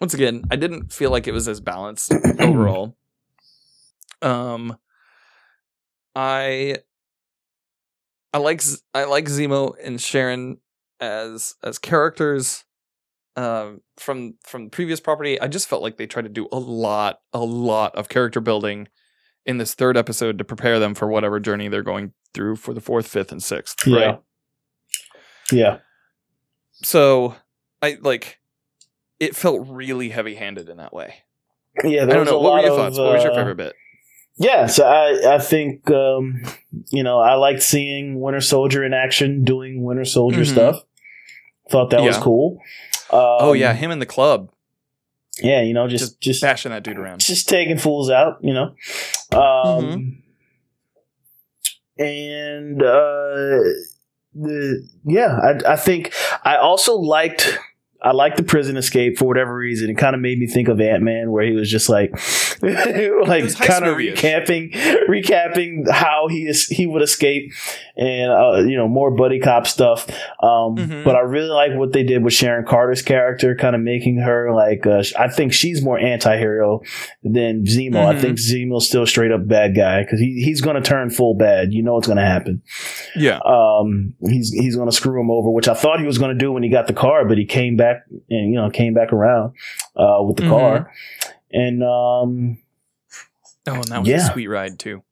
once 0.00 0.14
again, 0.14 0.44
I 0.50 0.56
didn't 0.56 0.92
feel 0.92 1.10
like 1.10 1.26
it 1.26 1.32
was 1.32 1.48
as 1.48 1.60
balanced 1.60 2.12
overall. 2.40 2.96
Um 4.22 4.76
I 6.14 6.78
I 8.32 8.38
like 8.38 8.62
I 8.94 9.04
like 9.04 9.26
Zemo 9.26 9.74
and 9.82 10.00
Sharon 10.00 10.58
as 11.00 11.54
as 11.62 11.78
characters 11.78 12.64
um 13.36 13.80
from 13.96 14.34
from 14.44 14.64
the 14.64 14.70
previous 14.70 15.00
property. 15.00 15.40
I 15.40 15.46
just 15.46 15.68
felt 15.68 15.82
like 15.82 15.96
they 15.96 16.06
tried 16.06 16.22
to 16.22 16.28
do 16.28 16.48
a 16.52 16.58
lot 16.58 17.20
a 17.32 17.44
lot 17.44 17.94
of 17.94 18.08
character 18.08 18.40
building 18.40 18.88
in 19.46 19.56
this 19.58 19.74
third 19.74 19.96
episode 19.96 20.38
to 20.38 20.44
prepare 20.44 20.78
them 20.78 20.94
for 20.94 21.08
whatever 21.08 21.40
journey 21.40 21.68
they're 21.68 21.82
going 21.82 22.12
through 22.38 22.54
for 22.54 22.72
the 22.72 22.80
fourth, 22.80 23.08
fifth, 23.08 23.32
and 23.32 23.42
sixth. 23.42 23.84
Yeah. 23.84 23.96
Right. 23.98 24.20
yeah. 25.50 25.78
So 26.84 27.34
I 27.82 27.96
like 28.00 28.38
it 29.18 29.34
felt 29.34 29.66
really 29.68 30.10
heavy 30.10 30.36
handed 30.36 30.68
in 30.68 30.76
that 30.76 30.92
way. 30.92 31.14
Yeah. 31.82 32.04
I 32.04 32.06
don't 32.06 32.20
was 32.20 32.28
know. 32.30 32.38
a 32.38 32.42
What 32.42 32.52
were 32.52 32.60
your 32.60 32.70
of, 32.70 32.76
thoughts? 32.76 32.98
What 32.98 33.12
was 33.14 33.24
your 33.24 33.32
uh, 33.32 33.36
favorite 33.36 33.56
bit? 33.56 33.72
Yeah, 34.40 34.66
so 34.66 34.86
I 34.86 35.34
I 35.34 35.38
think 35.40 35.90
um, 35.90 36.40
you 36.90 37.02
know 37.02 37.18
I 37.18 37.34
liked 37.34 37.60
seeing 37.60 38.20
Winter 38.20 38.40
Soldier 38.40 38.84
in 38.84 38.94
action, 38.94 39.42
doing 39.42 39.82
Winter 39.82 40.04
Soldier 40.04 40.42
Mhm. 40.42 40.52
stuff. 40.52 40.76
Thought 41.70 41.90
that 41.90 42.02
was 42.02 42.16
cool. 42.18 42.60
Um, 43.10 43.18
oh 43.40 43.52
yeah, 43.52 43.72
him 43.74 43.90
in 43.90 43.98
the 43.98 44.06
club 44.06 44.50
yeah. 45.40 45.62
You 45.62 45.72
know, 45.74 45.88
just 45.88 46.20
just 46.20 46.40
bashing 46.40 46.70
that 46.70 46.84
dude 46.84 46.98
around. 46.98 47.18
just 47.20 47.48
taking 47.48 47.78
fools 47.78 48.10
out. 48.10 48.38
You 48.42 48.54
know, 48.54 48.64
um, 49.32 49.84
Mhm. 49.84 50.22
And 51.98 52.82
uh, 52.82 53.60
the 54.34 54.88
yeah, 55.04 55.38
I 55.42 55.72
I 55.72 55.76
think 55.76 56.12
I 56.44 56.56
also 56.56 56.96
liked. 56.96 57.58
I 58.00 58.12
liked 58.12 58.36
the 58.36 58.44
prison 58.44 58.76
escape 58.76 59.18
for 59.18 59.24
whatever 59.24 59.56
reason. 59.56 59.90
It 59.90 59.98
kind 59.98 60.14
of 60.14 60.20
made 60.20 60.38
me 60.38 60.46
think 60.46 60.68
of 60.68 60.80
Ant 60.80 61.02
Man, 61.02 61.32
where 61.32 61.44
he 61.44 61.52
was 61.52 61.68
just 61.68 61.88
like, 61.88 62.16
like 62.62 63.54
kind 63.56 63.84
of 63.86 63.96
recapping, 63.96 64.72
recapping 65.08 65.88
how 65.90 66.26
he 66.28 66.46
is 66.46 66.66
he 66.66 66.86
would 66.86 67.02
escape, 67.02 67.52
and 67.96 68.30
uh, 68.30 68.58
you 68.66 68.76
know 68.76 68.88
more 68.88 69.10
buddy 69.10 69.38
cop 69.40 69.66
stuff. 69.66 70.08
Um, 70.42 70.76
Mhm. 70.78 71.04
But 71.04 71.16
I 71.16 71.20
really 71.20 71.48
like 71.48 71.72
what 71.74 71.92
they 71.92 72.02
did 72.02 72.22
with 72.22 72.32
Sharon 72.32 72.64
Carter's 72.66 73.02
character, 73.02 73.54
kind 73.54 73.74
of 73.74 73.82
making 73.82 74.18
her 74.18 74.52
like 74.52 74.86
uh, 74.86 75.02
I 75.18 75.28
think 75.28 75.52
she's 75.52 75.82
more 75.82 75.98
anti-hero 75.98 76.80
than 77.22 77.64
Zemo. 77.64 78.04
I 78.06 78.14
Mhm. 78.14 78.20
think 78.20 78.38
Zemo's 78.38 78.86
still 78.86 79.06
straight 79.06 79.32
up 79.32 79.46
bad 79.48 79.74
guy 79.74 80.02
because 80.02 80.20
he, 80.20 80.42
he's 80.44 80.60
going 80.60 80.76
to 80.76 80.82
turn 80.82 81.10
full 81.10 81.34
bad. 81.34 81.72
You 81.72 81.82
know 81.82 81.94
what's 81.94 82.06
going 82.06 82.18
to 82.18 82.24
happen 82.24 82.62
Yeah. 83.16 83.38
um, 83.44 84.14
he's 84.20 84.50
he's 84.52 84.76
going 84.76 84.88
to 84.88 84.94
screw 84.94 85.20
him 85.20 85.30
over, 85.30 85.50
which 85.50 85.68
I 85.68 85.74
thought 85.74 86.00
he 86.00 86.06
was 86.06 86.18
going 86.18 86.36
to 86.36 86.38
do 86.38 86.52
when 86.52 86.62
he 86.62 86.68
got 86.68 86.86
the 86.86 86.92
car, 86.92 87.24
but 87.26 87.38
he 87.38 87.44
came 87.44 87.76
back 87.76 88.04
and 88.30 88.50
you 88.52 88.56
know 88.56 88.70
came 88.70 88.94
back 88.94 89.12
around 89.12 89.54
uh, 89.96 90.22
with 90.22 90.36
the 90.36 90.42
Mhm. 90.44 90.50
car, 90.50 90.90
and 91.52 91.82
um, 91.82 92.58
Oh, 93.66 93.74
and 93.74 93.84
that 93.84 94.00
was 94.00 94.08
Yeah. 94.08 94.26
a 94.28 94.32
sweet 94.32 94.46
ride 94.46 94.78
too. 94.78 95.02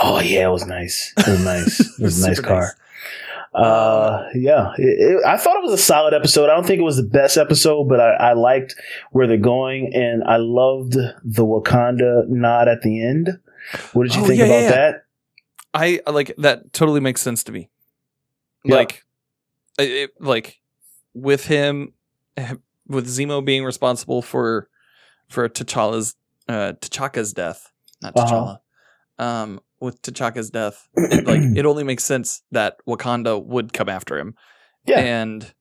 oh 0.00 0.20
yeah, 0.20 0.46
it 0.48 0.50
was 0.50 0.66
nice. 0.66 1.12
It 1.18 1.26
was 1.28 1.44
nice. 1.44 1.80
It 1.98 2.02
was 2.02 2.24
a 2.24 2.28
nice 2.28 2.40
car. 2.40 2.74
Uh, 3.54 4.24
yeah, 4.34 4.72
it, 4.78 4.82
it, 4.98 5.24
I 5.24 5.36
thought 5.36 5.56
it 5.56 5.62
was 5.62 5.72
a 5.74 5.78
solid 5.82 6.12
episode. 6.12 6.50
I 6.50 6.54
don't 6.56 6.66
think 6.66 6.80
it 6.80 6.84
was 6.84 6.96
the 6.96 7.04
best 7.04 7.36
episode, 7.36 7.84
but 7.88 8.00
I, 8.00 8.14
I 8.14 8.32
liked 8.32 8.74
where 9.12 9.28
they're 9.28 9.36
going, 9.36 9.92
and 9.94 10.24
I 10.24 10.38
loved 10.38 10.94
the 10.94 11.44
Wakanda 11.46 12.26
nod 12.26 12.66
at 12.66 12.82
the 12.82 13.04
end. 13.04 13.38
What 13.92 14.04
did 14.08 14.16
you 14.16 14.22
Oh, 14.22 14.26
think 14.26 14.40
yeah, 14.40 14.46
about 14.46 14.62
yeah, 14.62 14.70
that? 14.70 15.04
I 15.72 16.00
like 16.10 16.34
that. 16.38 16.72
Totally 16.72 16.98
makes 17.00 17.20
sense 17.22 17.44
to 17.44 17.52
me. 17.52 17.70
Yeah. 18.64 18.74
Like, 18.74 19.04
it, 19.78 19.90
it- 19.90 20.20
like 20.20 20.60
with 21.14 21.46
him, 21.46 21.92
eh, 22.36 22.54
with 22.88 23.06
Zemo 23.06 23.44
being 23.44 23.64
responsible 23.64 24.20
for 24.20 24.68
for 25.34 25.48
T'Challa's 25.48 26.14
uh, 26.48 26.72
T'Chaka's 26.80 27.32
death, 27.32 27.70
not 28.02 28.12
Uh-huh. 28.16 28.26
T'Challa. 28.26 28.58
Um, 29.24 29.60
with 29.80 30.00
T'Chaka's 30.02 30.50
death, 30.50 30.88
it, 30.94 31.26
like 31.26 31.40
it 31.56 31.66
only 31.66 31.84
makes 31.84 32.04
sense 32.04 32.42
that 32.52 32.76
Wakanda 32.88 33.44
would 33.44 33.72
come 33.72 33.88
after 33.88 34.18
him. 34.18 34.34
Yeah. 34.86 35.00
and 35.00 35.54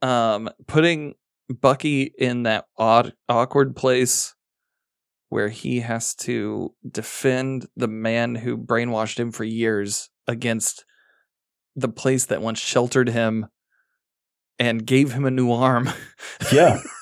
um, 0.00 0.48
putting 0.66 1.14
Bucky 1.50 2.12
in 2.18 2.44
that 2.44 2.64
odd, 2.78 3.12
awkward 3.28 3.76
place 3.76 4.34
where 5.28 5.48
he 5.50 5.80
has 5.80 6.14
to 6.14 6.74
defend 6.90 7.66
the 7.76 7.88
man 7.88 8.34
who 8.36 8.56
brainwashed 8.56 9.18
him 9.20 9.30
for 9.32 9.44
years 9.44 10.08
against 10.26 10.84
the 11.76 11.88
place 11.88 12.24
that 12.26 12.40
once 12.40 12.58
sheltered 12.58 13.10
him 13.10 13.46
and 14.58 14.86
gave 14.86 15.12
him 15.12 15.24
a 15.26 15.30
new 15.30 15.52
arm 15.52 15.90
yeah, 16.52 16.80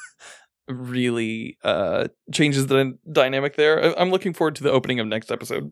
really 0.68 1.56
uh 1.62 2.08
changes 2.32 2.66
the 2.66 2.96
dynamic 3.10 3.56
there 3.56 3.82
I- 3.84 4.00
i'm 4.00 4.10
looking 4.10 4.32
forward 4.32 4.56
to 4.56 4.62
the 4.64 4.70
opening 4.72 4.98
of 5.00 5.06
next 5.06 5.30
episode 5.30 5.70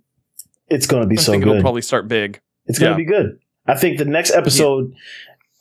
it's 0.69 0.87
going 0.87 1.03
to 1.03 1.09
be 1.09 1.19
i 1.19 1.21
so 1.21 1.33
think 1.33 1.45
good. 1.45 1.51
it'll 1.51 1.63
probably 1.63 1.83
start 1.83 2.07
big 2.09 2.41
It's 2.67 2.79
going 2.79 2.93
Yeah. 2.93 2.97
to 2.97 3.05
be 3.05 3.05
good. 3.05 3.39
I 3.67 3.75
think 3.77 3.99
the 3.99 4.05
next 4.05 4.31
episode 4.33 4.93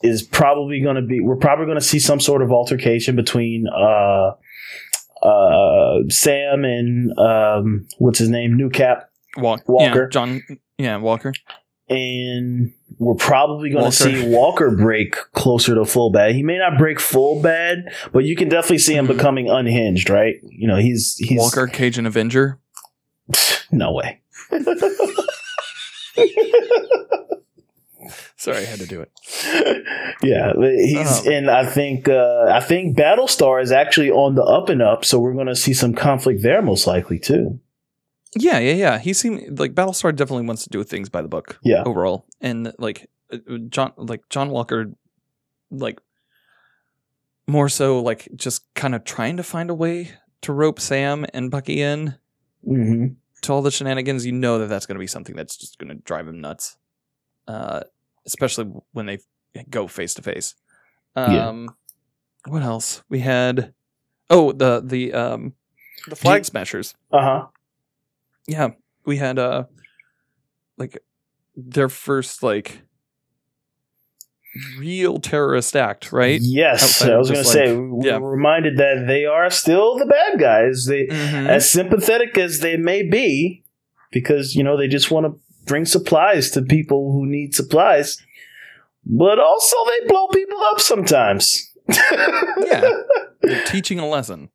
is 0.01 0.21
probably 0.23 0.81
going 0.81 0.95
to 0.97 1.01
be. 1.01 1.19
We're 1.21 1.37
probably 1.37 1.65
going 1.65 1.77
to 1.79 1.85
see 1.85 1.99
some 1.99 2.19
sort 2.19 2.41
of 2.41 2.51
altercation 2.51 3.15
between 3.15 3.65
uh, 3.67 4.31
uh, 5.25 5.99
Sam 6.09 6.65
and 6.65 7.17
um, 7.17 7.87
what's 7.97 8.19
his 8.19 8.29
name, 8.29 8.55
New 8.57 8.69
Cap, 8.69 9.09
Walk- 9.37 9.67
Walker. 9.67 10.03
yeah, 10.03 10.09
john 10.09 10.41
yeah 10.77 10.97
walker 10.97 11.33
and 11.89 12.73
we're 12.97 13.15
probably 13.15 13.69
going 13.69 13.85
to 13.85 13.91
see 13.91 14.27
Walker 14.27 14.71
break 14.75 15.15
closer 15.33 15.75
to 15.75 15.85
full 15.85 16.11
bad. 16.11 16.33
He 16.35 16.43
may 16.43 16.57
not 16.57 16.77
break 16.77 16.99
full 16.99 17.41
bad, 17.41 17.85
but 18.11 18.23
you 18.23 18.35
can 18.35 18.49
definitely 18.49 18.77
see 18.79 18.95
him 18.95 19.05
Mhm. 19.07 19.17
becoming 19.17 19.49
unhinged. 19.49 20.09
Right? 20.09 20.35
You 20.43 20.67
know, 20.67 20.77
he's 20.77 21.15
he's 21.17 21.39
walker 21.39 21.67
cajun 21.67 22.05
avenger 22.05 22.59
No 23.71 23.91
way. 23.93 24.21
sorry 28.35 28.57
i 28.57 28.65
had 28.65 28.79
to 28.79 28.85
do 28.85 28.99
it 29.01 29.09
yeah, 30.23 30.51
he's 30.59 31.25
Um, 31.25 31.33
and 31.33 31.49
I 31.49 31.65
think 31.65 32.07
uh, 32.09 32.45
I 32.49 32.59
think 32.59 32.97
Battlestar 32.97 33.61
is 33.61 33.71
actually 33.71 34.11
on 34.11 34.35
the 34.35 34.43
up 34.43 34.69
and 34.69 34.81
up, 34.81 35.05
so 35.05 35.19
we're 35.19 35.33
going 35.33 35.47
to 35.47 35.55
see 35.55 35.73
some 35.73 35.93
conflict 35.93 36.41
there 36.43 36.61
most 36.61 36.85
likely 36.87 37.19
too. 37.19 37.59
Yeah 38.35 38.59
yeah 38.59 38.73
yeah. 38.73 38.99
He 38.99 39.13
seemed 39.13 39.59
like 39.59 39.73
battlestar 39.73 40.15
definitely 40.15 40.45
wants 40.45 40.63
to 40.63 40.69
do 40.69 40.83
things 40.83 41.09
by 41.09 41.21
the 41.21 41.27
book 41.27 41.59
Yeah, 41.63 41.83
overall. 41.85 42.25
And 42.41 42.73
like 42.79 43.09
uh, 43.31 43.37
john 43.69 43.93
like 43.97 44.21
john 44.29 44.49
walker 44.49 44.91
like 45.71 45.99
more 47.47 47.69
so 47.69 47.99
like 48.01 48.27
just 48.35 48.63
kind 48.73 48.95
of 48.95 49.03
trying 49.03 49.37
to 49.37 49.43
find 49.43 49.69
a 49.69 49.73
way 49.73 50.11
to 50.41 50.53
rope 50.53 50.79
sam 50.79 51.25
and 51.33 51.51
bucky 51.51 51.81
in 51.81 52.15
hmm 52.63 53.07
to 53.41 53.51
all 53.51 53.61
the 53.61 53.71
shenanigans 53.71 54.25
you 54.25 54.31
know 54.31 54.59
that 54.59 54.67
that's 54.67 54.85
going 54.85 54.95
to 54.95 54.99
be 54.99 55.07
something 55.07 55.35
that's 55.35 55.57
just 55.57 55.77
going 55.77 55.89
to 55.89 55.95
drive 56.03 56.27
him 56.27 56.39
nuts 56.39 56.77
uh 57.47 57.81
especially 58.25 58.65
when 58.93 59.05
they 59.05 59.17
go 59.69 59.85
face 59.87 60.13
to 60.13 60.21
face 60.21 60.55
Yeah. 61.17 61.49
um 61.49 61.75
what 62.47 62.61
else? 62.61 63.03
We 63.09 63.19
had 63.19 63.73
oh 64.29 64.51
the 64.51 64.81
the 64.85 65.13
um 65.13 65.53
the 66.07 66.15
flag 66.17 66.43
smashers. 66.43 66.93
Uh 67.11 67.21
huh. 67.21 67.45
Yeah 68.47 68.69
we 69.05 69.17
had 69.17 69.37
uh 69.39 69.63
like 70.77 70.97
their 71.55 71.89
first 71.89 72.41
like 72.43 72.81
real 74.79 75.19
terrorist 75.19 75.75
act 75.75 76.11
right 76.11 76.39
Yes, 76.41 76.83
Outside 76.83 77.11
I 77.13 77.17
was 77.17 77.31
going 77.31 77.43
to 77.43 77.49
say 77.49 77.75
we 77.75 78.05
yeah. 78.07 78.17
were 78.17 78.29
reminded 78.31 78.77
that 78.77 79.05
they 79.07 79.25
are 79.25 79.49
still 79.49 79.97
the 79.97 80.05
bad 80.05 80.39
guys. 80.39 80.85
They 80.87 81.07
Mhm. 81.07 81.47
as 81.49 81.67
sympathetic 81.69 82.37
as 82.37 82.59
they 82.59 82.77
may 82.77 83.01
be, 83.01 83.63
because 84.11 84.55
you 84.55 84.63
know 84.63 84.77
they 84.77 84.87
just 84.87 85.09
want 85.09 85.25
to 85.25 85.39
bring 85.65 85.85
supplies 85.85 86.51
to 86.51 86.61
people 86.61 87.11
who 87.13 87.25
need 87.25 87.55
supplies, 87.55 88.17
but 89.05 89.39
also 89.39 89.75
they 89.87 90.07
blow 90.07 90.27
people 90.27 90.59
up 90.71 90.79
sometimes. 90.79 91.71
Yeah. 92.65 92.89
They're 93.41 93.65
teaching 93.65 93.99
a 93.99 94.07
lesson. 94.07 94.49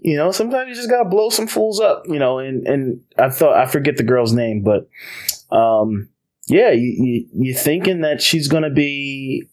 You 0.00 0.16
know, 0.16 0.30
sometimes 0.30 0.68
you 0.68 0.74
just 0.74 0.90
gotta 0.90 1.08
blow 1.08 1.28
some 1.30 1.46
fools 1.46 1.80
up, 1.80 2.04
you 2.08 2.18
know. 2.18 2.38
And 2.38 2.66
and 2.66 3.00
I 3.16 3.28
thought 3.30 3.56
I 3.56 3.66
forget 3.66 3.96
the 3.96 4.02
girl's 4.02 4.32
name, 4.32 4.62
but 4.62 4.88
um, 5.54 6.08
yeah, 6.46 6.70
you, 6.70 6.94
you 7.04 7.26
you're 7.34 7.56
thinking 7.58 8.00
that 8.02 8.22
she's 8.22 8.48
gonna 8.48 8.70
be 8.70 9.48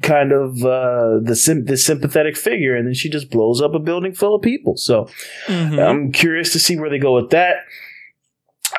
kind 0.00 0.32
of 0.32 0.64
uh, 0.64 1.18
the 1.22 1.36
sim- 1.36 1.66
the 1.66 1.76
sympathetic 1.76 2.36
figure, 2.36 2.74
and 2.74 2.86
then 2.86 2.94
she 2.94 3.10
just 3.10 3.30
blows 3.30 3.60
up 3.60 3.74
a 3.74 3.78
building 3.78 4.12
full 4.14 4.34
of 4.34 4.42
people. 4.42 4.76
So 4.76 5.08
Mhm. 5.46 5.78
I'm 5.86 6.12
curious 6.12 6.52
to 6.52 6.58
see 6.58 6.78
where 6.78 6.90
they 6.90 6.98
go 6.98 7.14
with 7.14 7.30
that. 7.30 7.56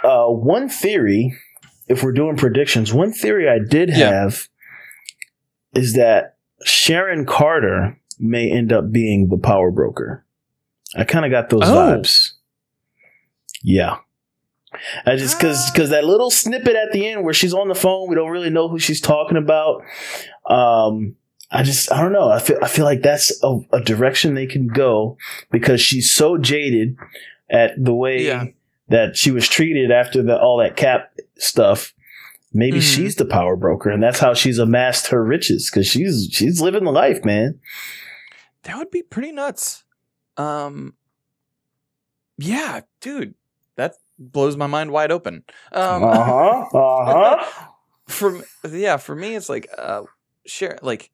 Uh, 0.04 0.26
one 0.28 0.68
theory, 0.70 1.38
if 1.88 2.04
we're 2.04 2.12
doing 2.14 2.36
predictions, 2.36 2.94
one 2.94 3.14
theory 3.14 3.48
I 3.48 3.60
did 3.60 3.90
Yeah. 3.90 4.10
have 4.22 4.48
is 5.76 5.94
that 5.94 6.38
Sharon 6.66 7.26
Carter 7.26 7.98
may 8.24 8.50
end 8.52 8.72
up 8.74 8.92
being 8.92 9.30
the 9.30 9.38
power 9.38 9.72
broker. 9.72 10.26
I 10.96 11.04
kind 11.04 11.26
of 11.26 11.32
got 11.32 11.50
those 11.50 11.64
Oh. 11.66 11.74
vibes. 11.76 12.32
Yeah. 13.64 13.98
I 15.06 15.16
just 15.16 15.38
because 15.38 15.70
because 15.72 15.92
that 15.92 16.04
little 16.04 16.32
snippet 16.32 16.76
at 16.76 16.92
the 16.92 17.08
end 17.08 17.24
where 17.24 17.34
she's 17.34 17.54
on 17.54 17.68
the 17.68 17.76
phone, 17.76 18.10
we 18.10 18.16
don't 18.16 18.32
really 18.32 18.50
know 18.50 18.68
who 18.68 18.80
she's 18.80 19.00
talking 19.00 19.38
about. 19.38 19.84
Um, 20.48 21.16
I 21.52 21.62
just 21.62 21.92
I 21.92 22.02
don't 22.02 22.12
know. 22.12 22.30
I 22.30 22.40
feel 22.40 22.58
I 22.64 22.68
feel 22.68 22.86
like 22.86 23.02
that's 23.04 23.32
a, 23.44 23.60
a 23.72 23.82
direction 23.82 24.34
they 24.34 24.48
can 24.48 24.68
go 24.68 25.18
because 25.52 25.80
she's 25.80 26.12
so 26.12 26.38
jaded 26.38 26.98
at 27.52 27.72
the 27.78 27.94
way 27.94 28.24
Yeah. 28.26 28.46
that 28.90 29.16
she 29.16 29.30
was 29.30 29.48
treated 29.48 29.92
after 29.92 30.24
the 30.24 30.40
all 30.40 30.58
that 30.58 30.76
cap 30.76 31.14
stuff. 31.38 31.94
Maybe 32.52 32.80
Mhm. 32.80 32.96
she's 32.96 33.16
the 33.16 33.26
power 33.26 33.56
broker, 33.56 33.92
and 33.92 34.02
that's 34.02 34.20
how 34.20 34.34
she's 34.34 34.58
amassed 34.58 35.08
her 35.08 35.24
riches 35.24 35.70
because 35.70 35.86
she's 35.88 36.30
she's 36.32 36.62
living 36.62 36.84
the 36.84 36.92
life, 36.92 37.24
man. 37.24 37.60
That 38.64 38.78
would 38.78 38.92
be 38.92 39.04
pretty 39.04 39.32
nuts. 39.32 39.84
Um 40.38 40.96
Yeah, 42.38 42.82
dude. 43.02 43.36
That 43.76 43.96
blows 44.20 44.56
my 44.56 44.68
mind 44.68 44.92
wide 44.92 45.12
open. 45.12 45.44
Um 45.72 46.04
Uh 46.04 46.24
huh. 46.24 46.66
Uh 46.74 47.06
huh. 47.06 47.68
for 48.08 48.36
m- 48.38 48.44
yeah, 48.72 48.98
for 48.98 49.16
me 49.16 49.36
it's 49.36 49.50
like 49.50 49.68
uh 49.78 50.04
share 50.46 50.78
like 50.82 51.12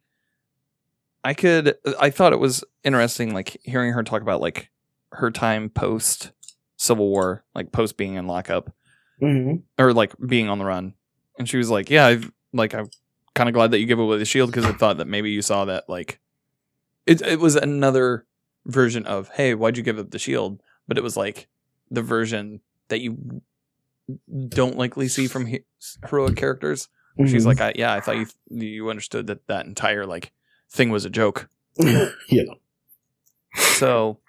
I 1.24 1.34
could 1.34 1.76
I 2.00 2.10
thought 2.10 2.34
it 2.34 2.40
was 2.40 2.64
interesting 2.84 3.34
like 3.34 3.60
hearing 3.64 3.92
her 3.94 4.04
talk 4.04 4.22
about 4.22 4.42
like 4.42 4.70
her 5.12 5.32
time 5.32 5.70
post 5.70 6.32
Civil 6.78 7.10
War, 7.10 7.44
like 7.54 7.72
post 7.72 7.98
being 7.98 8.16
in 8.16 8.28
lockup 8.28 8.72
hmm 9.20 9.56
or 9.78 9.94
like 9.94 10.14
being 10.26 10.48
on 10.50 10.60
the 10.60 10.66
run. 10.66 10.94
And 11.38 11.48
she 11.48 11.58
was 11.58 11.70
like, 11.70 11.90
"Yeah, 11.90 12.06
I've 12.06 12.32
like 12.54 12.74
I'm 12.74 12.90
kind 13.36 13.50
of 13.50 13.54
glad 13.54 13.72
that 13.72 13.80
you 13.80 13.86
gave 13.86 14.00
away 14.00 14.18
the 14.18 14.26
shield 14.26 14.50
because 14.52 14.66
I 14.66 14.72
thought 14.72 14.98
that 14.98 15.08
maybe 15.08 15.32
you 15.32 15.42
saw 15.42 15.66
that 15.66 15.90
like 15.90 16.20
it 17.10 17.22
it 17.22 17.40
was 17.40 17.56
another 17.56 18.26
version 18.66 19.06
of, 19.06 19.30
"Hey, 19.30 19.54
why'd 19.56 19.78
you 19.78 19.84
give 19.84 19.98
up 19.98 20.12
the 20.12 20.20
shield?" 20.20 20.62
But 20.88 20.98
it 20.98 21.04
was 21.04 21.18
like 21.18 21.48
the 21.90 22.02
version 22.02 22.62
that 22.90 23.00
you 23.02 23.42
don't 24.50 24.78
likely 24.78 25.08
see 25.08 25.28
from 25.28 25.46
he- 25.48 25.66
heroic 26.08 26.36
characters. 26.36 26.88
She's 27.28 27.46
like, 27.46 27.60
I, 27.60 27.74
"Yeah, 27.76 27.94
I 27.94 28.00
thought 28.00 28.16
you 28.18 28.28
you 28.50 28.90
understood 28.90 29.28
that 29.28 29.46
that 29.48 29.66
entire 29.66 30.06
like 30.06 30.32
thing 30.70 30.90
was 30.90 31.04
a 31.04 31.10
joke." 31.10 31.50
yeah. 31.78 32.44
So 33.58 34.20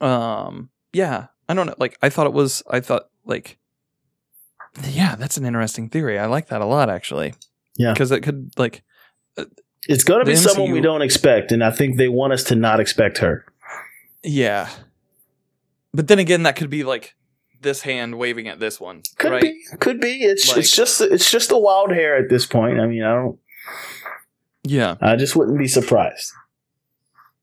um 0.00 0.70
yeah, 0.92 1.28
I 1.48 1.54
don't 1.54 1.66
know. 1.66 1.74
Like 1.78 1.96
I 2.02 2.10
thought 2.10 2.26
it 2.26 2.32
was 2.32 2.62
I 2.68 2.80
thought 2.80 3.08
like 3.24 3.58
yeah, 4.90 5.16
that's 5.16 5.36
an 5.36 5.46
interesting 5.46 5.88
theory. 5.88 6.18
I 6.18 6.26
like 6.26 6.48
that 6.48 6.60
a 6.60 6.66
lot 6.66 6.90
actually. 6.90 7.34
Yeah. 7.76 7.92
Because 7.92 8.10
it 8.10 8.22
could 8.22 8.52
like 8.58 8.82
It's 9.88 10.04
going 10.04 10.20
to 10.20 10.24
be 10.24 10.32
The 10.32 10.38
someone 10.38 10.70
we 10.70 10.80
don't 10.80 11.02
expect, 11.02 11.50
and 11.52 11.62
I 11.64 11.70
think 11.70 11.96
they 11.96 12.08
want 12.08 12.32
us 12.32 12.44
to 12.44 12.54
not 12.54 12.80
expect 12.80 13.18
her. 13.18 13.44
yeah. 14.22 14.68
But 15.94 16.08
then 16.08 16.18
again 16.18 16.44
that 16.44 16.56
could 16.56 16.70
be 16.70 16.84
like 16.84 17.14
this 17.60 17.82
hand 17.82 18.16
waving 18.18 18.48
at 18.48 18.58
this 18.60 18.80
one. 18.80 19.02
Could 19.18 19.30
right? 19.32 19.42
be, 19.42 19.62
could 19.78 20.00
be. 20.00 20.22
It's 20.24 20.48
Like- 20.48 20.58
it's 20.58 20.74
just 20.74 21.00
it's 21.02 21.30
just 21.30 21.50
a 21.52 21.58
wild 21.58 21.90
hair 21.92 22.16
at 22.16 22.28
this 22.30 22.46
point. 22.46 22.80
I 22.80 22.86
mean, 22.86 23.02
I 23.02 23.12
don't. 23.14 23.38
Yeah. 24.64 24.96
I 25.02 25.16
just 25.16 25.36
wouldn't 25.36 25.58
be 25.58 25.68
surprised. 25.68 26.32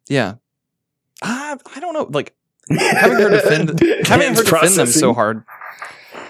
Yeah. 0.07 0.35
I 1.21 1.57
I 1.75 1.79
don't 1.79 1.93
know. 1.93 2.07
Like 2.09 2.33
having 2.71 3.19
her 3.19 3.29
defend 3.29 3.79
having 4.07 4.33
her 4.33 4.43
defend 4.43 4.75
them 4.75 4.87
so 4.87 5.13
hard. 5.13 5.43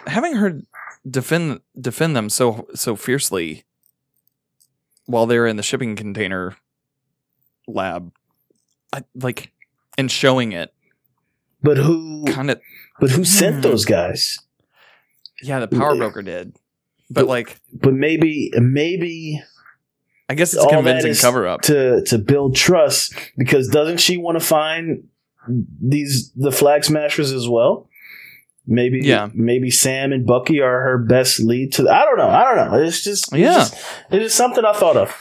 Having 0.08 0.36
her 0.36 0.62
defend 1.10 1.62
defend 1.80 2.16
them 2.16 2.30
so 2.30 2.68
so 2.76 2.96
fiercely 2.96 3.64
while 5.10 5.26
they're 5.26 5.48
in 5.48 5.56
the 5.58 5.64
shipping 5.64 5.96
container 5.96 6.56
lab. 7.68 8.12
I, 8.94 9.04
like 9.16 9.52
and 9.98 10.10
showing 10.12 10.52
it 10.52 10.74
But 11.62 11.78
who? 11.78 12.26
kind 12.26 12.50
of 12.52 12.60
But 13.00 13.12
who 13.12 13.24
sent 13.24 13.58
Hmm. 13.58 13.62
those 13.62 13.86
guys? 13.86 14.40
yeah 15.42 15.60
the 15.60 15.68
power 15.68 15.96
broker 15.96 16.22
did 16.22 16.56
but 17.10 17.26
like 17.28 17.58
But 17.74 17.94
maybe 17.94 18.52
maybe 18.56 19.42
i 20.28 20.34
guess 20.36 20.54
it's 20.54 20.62
a 20.64 20.66
all 20.66 20.82
that 20.84 21.02
convincing 21.02 21.22
cover 21.22 21.48
up 21.48 21.62
to 21.62 22.04
to 22.08 22.18
build 22.18 22.56
trust 22.56 23.14
because 23.38 23.68
doesn't 23.70 24.00
she 24.00 24.18
want 24.18 24.38
to 24.40 24.46
find 24.46 25.08
these 25.82 26.32
the 26.36 26.52
flag 26.52 26.84
smashers 26.84 27.32
as 27.32 27.48
well? 27.48 27.89
Maybe 28.72 29.00
Yeah. 29.04 29.30
maybe 29.34 29.72
Sam 29.72 30.12
and 30.14 30.26
Bucky 30.26 30.62
are 30.62 30.82
her 30.82 30.98
best 31.00 31.40
lead 31.40 31.74
to. 31.74 31.90
I 31.90 32.06
don't 32.06 32.18
know. 32.18 32.30
I 32.30 32.44
don't 32.56 32.72
know. 32.72 32.80
It's 32.84 33.04
just 33.04 33.34
it's 33.34 33.40
Yeah. 33.42 33.54
just- 33.56 33.76
it 34.12 34.22
is 34.22 34.34
something 34.34 34.64
I 34.64 34.74
thought 34.74 34.96
of. 34.96 35.12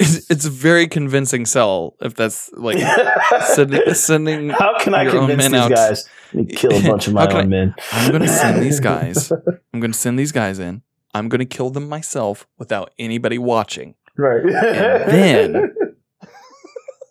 it's, 0.00 0.30
it's 0.30 0.44
a 0.46 0.50
very 0.50 0.86
convincing 0.88 1.44
sell 1.46 1.94
if 2.00 2.14
that's 2.14 2.50
like 2.54 2.78
send, 3.54 3.74
sending 3.96 4.48
How 4.50 4.78
can 4.78 4.94
I 4.94 5.08
convince 5.10 5.44
these 5.44 5.54
out. 5.54 5.70
guys? 5.70 6.08
Kill 6.56 6.74
a 6.74 6.82
bunch 6.90 7.06
of 7.06 7.12
my 7.20 7.26
own 7.28 7.48
men. 7.48 7.74
i'm 7.92 8.12
gonna 8.12 8.28
send 8.28 8.62
these 8.62 8.78
guys 8.80 9.30
i'm 9.72 9.80
gonna 9.80 9.94
send 9.94 10.18
these 10.18 10.32
guys 10.32 10.58
in 10.58 10.82
i'm 11.14 11.28
gonna 11.30 11.46
kill 11.46 11.70
them 11.70 11.88
myself 11.88 12.46
without 12.58 12.90
anybody 12.98 13.38
watching 13.38 13.94
Right. 14.18 14.44
And 14.44 15.10
then- 15.10 15.76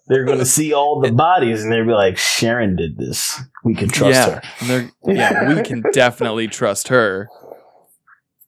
they're 0.08 0.24
going 0.26 0.39
to 0.39 0.46
see 0.46 0.74
all 0.74 1.00
the 1.02 1.12
bodies 1.12 1.63
and 1.63 1.72
they'll 1.72 1.86
be 1.86 1.91
like, 1.91 2.18
Sharon 2.18 2.76
did 2.76 2.98
this. 2.98 3.39
We 3.63 3.76
can 3.76 3.89
trust 3.89 4.44
yeah, 4.62 4.78
her. 4.80 4.89
yeah, 5.06 5.54
we 5.54 5.63
can 5.63 5.84
definitely 5.94 6.48
trust 6.48 6.89
her, 6.89 7.28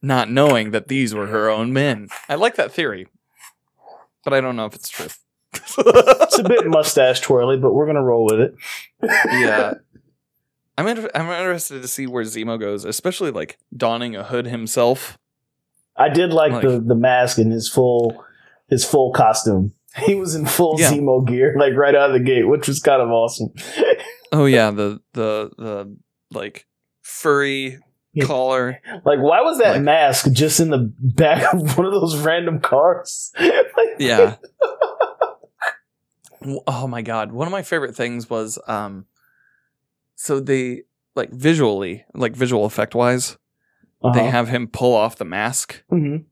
not 0.02 0.30
knowing 0.30 0.72
that 0.72 0.88
these 0.88 1.14
were 1.16 1.28
her 1.28 1.50
own 1.50 1.74
men. 1.74 2.10
I 2.30 2.36
like 2.36 2.56
that 2.56 2.72
theory, 2.72 3.08
but 4.24 4.34
I 4.34 4.42
don't 4.42 4.56
know 4.56 4.66
if 4.66 4.76
it's 4.76 4.90
true. 4.90 5.08
It's 5.54 6.38
a 6.38 6.44
bit 6.44 6.68
mustache 6.68 7.20
twirly, 7.22 7.58
but 7.58 7.74
we're 7.74 7.86
going 7.86 7.96
to 7.96 8.04
roll 8.04 8.26
with 8.26 8.40
it. 8.40 8.56
yeah, 9.02 9.74
I'm 10.78 10.88
inter- 10.88 11.10
I'm 11.16 11.28
interested 11.30 11.82
to 11.82 11.88
see 11.88 12.06
where 12.06 12.24
Zemo 12.24 12.60
goes, 12.60 12.86
especially 12.86 13.32
like 13.32 13.58
donning 13.76 14.16
a 14.16 14.24
hood 14.24 14.46
himself. 14.46 15.18
I 15.96 16.10
did 16.10 16.32
like, 16.32 16.52
Like- 16.52 16.62
the, 16.64 16.80
the 16.80 16.96
mask 16.96 17.40
and 17.40 17.52
his 17.52 17.68
full 17.70 18.24
his 18.70 18.86
full 18.86 19.12
costume. 19.14 19.74
He 20.06 20.16
was 20.16 20.36
in 20.36 20.46
full 20.46 20.76
Yeah. 20.80 20.92
Zemo 20.92 21.26
gear, 21.28 21.56
like 21.58 21.74
right 21.74 21.96
out 21.96 22.10
of 22.12 22.14
the 22.14 22.24
gate, 22.24 22.48
which 22.48 22.68
was 22.68 22.80
kind 22.80 23.02
of 23.02 23.10
awesome. 23.10 23.50
Oh 24.34 24.46
yeah, 24.46 24.72
the 24.72 25.00
the 25.14 25.50
the 25.58 25.98
like 26.32 26.66
furry 27.02 27.80
Yeah. 28.14 28.26
collar. 28.26 28.82
Like, 29.06 29.20
why 29.20 29.40
was 29.42 29.58
that 29.60 29.76
Like- 29.76 29.82
mask 29.84 30.32
just 30.34 30.60
in 30.60 30.70
the 30.70 30.94
back 31.00 31.54
of 31.54 31.78
one 31.78 31.86
of 31.88 31.94
those 31.94 32.18
random 32.18 32.60
cars? 32.60 33.32
Like- 33.40 33.96
Yeah. 34.00 34.36
Oh 36.68 36.88
my 36.88 37.02
god, 37.02 37.32
one 37.32 37.48
of 37.48 37.52
my 37.52 37.62
favorite 37.64 37.96
things 37.96 38.30
was 38.30 38.60
um 38.68 39.06
so 40.16 40.40
they 40.40 40.84
like 41.16 41.32
visually, 41.32 42.06
like 42.14 42.36
visual 42.36 42.66
effect 42.66 42.94
wise, 42.96 43.38
they 44.04 44.10
Uh-huh. 44.10 44.30
have 44.32 44.50
him 44.50 44.68
pull 44.68 44.94
off 44.94 45.16
the 45.16 45.26
mask, 45.26 45.84
Mhm. 45.92 46.26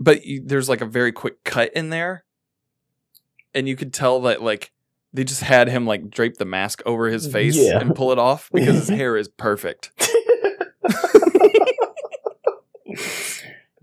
but 0.00 0.24
you, 0.24 0.42
there's 0.44 0.68
like 0.68 0.80
a 0.80 0.86
very 0.86 1.12
quick 1.12 1.44
cut 1.44 1.72
in 1.74 1.90
there 1.90 2.24
and 3.54 3.68
you 3.68 3.76
could 3.76 3.92
tell 3.92 4.20
that 4.22 4.42
like 4.42 4.70
they 5.12 5.24
just 5.24 5.42
had 5.42 5.68
him 5.68 5.86
like 5.86 6.10
drape 6.10 6.36
the 6.36 6.44
mask 6.44 6.82
over 6.86 7.08
his 7.08 7.26
face 7.26 7.56
Yeah. 7.56 7.78
and 7.80 7.94
pull 7.94 8.12
it 8.12 8.18
off 8.18 8.50
because 8.52 8.76
his 8.76 8.88
hair 8.98 9.16
is 9.16 9.28
perfect. 9.28 9.90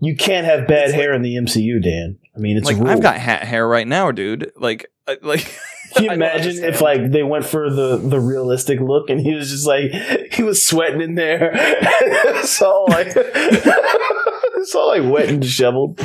you 0.00 0.14
can't 0.16 0.46
have 0.46 0.66
bad 0.66 0.84
It's 0.84 0.92
like- 0.92 1.00
hair 1.02 1.12
in 1.14 1.22
the 1.22 1.34
MCU, 1.36 1.82
Dan. 1.82 2.18
I 2.34 2.38
mean, 2.38 2.56
it's 2.58 2.66
like. 2.66 2.76
I've 2.78 3.00
got 3.00 3.16
hat 3.16 3.44
hair 3.44 3.66
right 3.66 3.86
now, 3.88 4.10
dude. 4.12 4.52
Like 4.56 4.86
I- 5.08 5.18
like 5.22 5.40
Can 5.94 6.04
you 6.04 6.10
imagine 6.10 6.62
if 6.64 6.80
like 6.82 7.10
they 7.12 7.22
went 7.22 7.44
for 7.46 7.70
the 7.70 7.96
the 7.96 8.20
realistic 8.20 8.80
look 8.80 9.08
and 9.08 9.18
he 9.20 9.34
was 9.34 9.50
just 9.50 9.66
like 9.66 9.90
he 10.32 10.42
was 10.42 10.66
sweating 10.66 11.00
in 11.00 11.14
there, 11.14 11.50
it's 11.54 12.60
all 12.60 12.86
like 12.90 13.12
it's 13.16 14.74
all 14.74 14.88
like 14.88 15.10
wet 15.10 15.28
and 15.28 15.40
disheveled. 15.40 15.98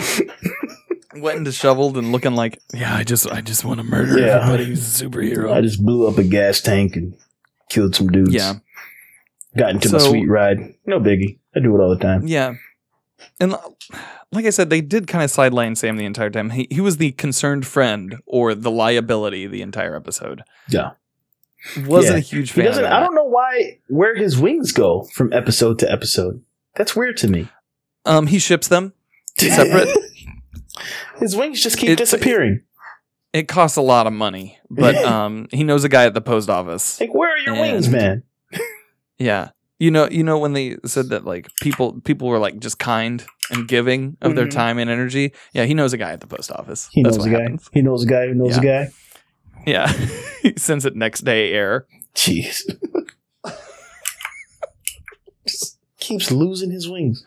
Wet 1.22 1.36
and 1.36 1.46
disheveled 1.46 1.98
and 1.98 2.12
looking 2.12 2.34
like, 2.36 2.60
yeah, 2.74 2.96
I 2.96 3.04
just 3.04 3.30
I 3.32 3.42
just 3.42 3.64
want 3.66 3.80
to 3.80 3.84
murder 3.84 4.20
Yeah. 4.20 4.38
everybody 4.42 4.66
who's 4.66 5.02
a 5.02 5.06
superhero. 5.06 5.54
I 5.54 5.62
just 5.62 5.84
blew 5.84 6.08
up 6.08 6.18
a 6.18 6.24
gas 6.24 6.62
tank 6.62 6.96
and 6.96 7.16
killed 7.70 7.96
some 7.96 8.08
dudes. 8.10 8.34
yeah. 8.34 8.56
got 9.58 9.72
into 9.72 9.92
my 9.92 9.98
sweet 10.00 10.28
ride. 10.28 10.76
No 10.86 11.00
biggie. 11.00 11.38
I 11.56 11.60
do 11.60 11.76
it 11.76 11.82
all 11.82 11.90
the 11.90 12.02
time. 12.02 12.28
Yeah. 12.28 12.56
And 13.40 13.56
like 14.32 14.46
I 14.46 14.50
said, 14.50 14.70
they 14.70 14.82
did 14.82 15.08
kind 15.08 15.24
of 15.24 15.30
sideline 15.30 15.76
Sam 15.76 15.98
the 15.98 16.06
entire 16.06 16.30
time. 16.30 16.52
He, 16.52 16.68
he 16.72 16.82
was 16.82 16.98
the 16.98 17.12
concerned 17.12 17.68
friend 17.68 18.18
or 18.26 18.56
the 18.56 18.72
liability 18.72 19.46
the 19.48 19.62
entire 19.62 19.96
episode. 19.96 20.44
Yeah. 20.70 20.92
Wasn't 21.86 22.14
Yeah. 22.16 22.18
a 22.18 22.22
huge 22.22 22.52
He 22.54 22.62
fan. 22.62 22.84
I 22.86 23.00
don't 23.00 23.14
know 23.14 23.26
why 23.26 23.80
where 23.88 24.16
his 24.16 24.38
wings 24.40 24.72
go 24.72 25.04
from 25.14 25.32
episode 25.34 25.78
to 25.80 25.92
episode. 25.92 26.42
That's 26.76 26.96
weird 26.96 27.18
to 27.18 27.28
me. 27.28 27.50
Um, 28.06 28.28
he 28.28 28.40
ships 28.40 28.68
them 28.68 28.94
separate. 29.38 29.90
his 31.20 31.36
wings 31.36 31.62
just 31.62 31.78
keep 31.78 31.90
It- 31.90 31.98
disappearing. 31.98 32.62
It 33.34 33.48
costs 33.48 33.78
a 33.78 33.82
lot 33.82 34.08
of 34.08 34.14
money, 34.14 34.58
but 34.70 34.96
um, 35.06 35.48
he 35.52 35.64
knows 35.64 35.84
a 35.86 35.90
guy 35.90 36.04
at 36.06 36.14
the 36.14 36.22
post 36.22 36.50
office. 36.50 37.00
Like, 37.00 37.14
where 37.14 37.34
are 37.34 37.38
your 37.38 37.54
And- 37.56 37.62
wings, 37.62 37.90
man? 37.90 38.24
Yeah, 39.18 39.50
you 39.78 39.92
know, 39.92 40.10
you 40.10 40.24
know 40.24 40.40
when 40.40 40.54
they 40.54 40.78
said 40.86 41.10
that 41.10 41.26
like 41.26 41.48
people 41.62 42.02
people 42.02 42.28
were 42.28 42.40
like 42.40 42.58
just 42.60 42.80
kind 42.80 43.24
and 43.52 43.68
giving 43.68 44.18
of 44.22 44.34
their 44.36 44.48
Mhm. 44.48 44.52
time 44.52 44.80
and 44.80 44.90
energy. 44.90 45.32
Yeah, 45.54 45.66
he 45.66 45.76
knows 45.76 45.94
a 45.94 45.98
guy 45.98 46.12
at 46.12 46.22
the 46.22 46.28
post 46.28 46.52
office. 46.52 46.90
He 46.92 47.04
That's 47.04 47.18
knows 47.18 47.28
a 47.28 47.30
guy. 47.30 47.42
happens. 47.44 47.70
He 47.72 47.82
knows 47.84 48.04
a 48.04 48.08
guy 48.08 48.28
who 48.28 48.34
knows 48.34 48.58
a 48.58 48.62
guy. 48.62 48.90
Yeah, 49.68 49.88
he 50.42 50.54
sends 50.58 50.86
it 50.88 50.96
next 50.96 51.22
day 51.22 51.52
air. 51.54 51.86
Jeez. 52.16 52.64
just 55.48 55.78
keeps 56.00 56.32
losing 56.32 56.72
his 56.72 56.90
wings. 56.90 57.24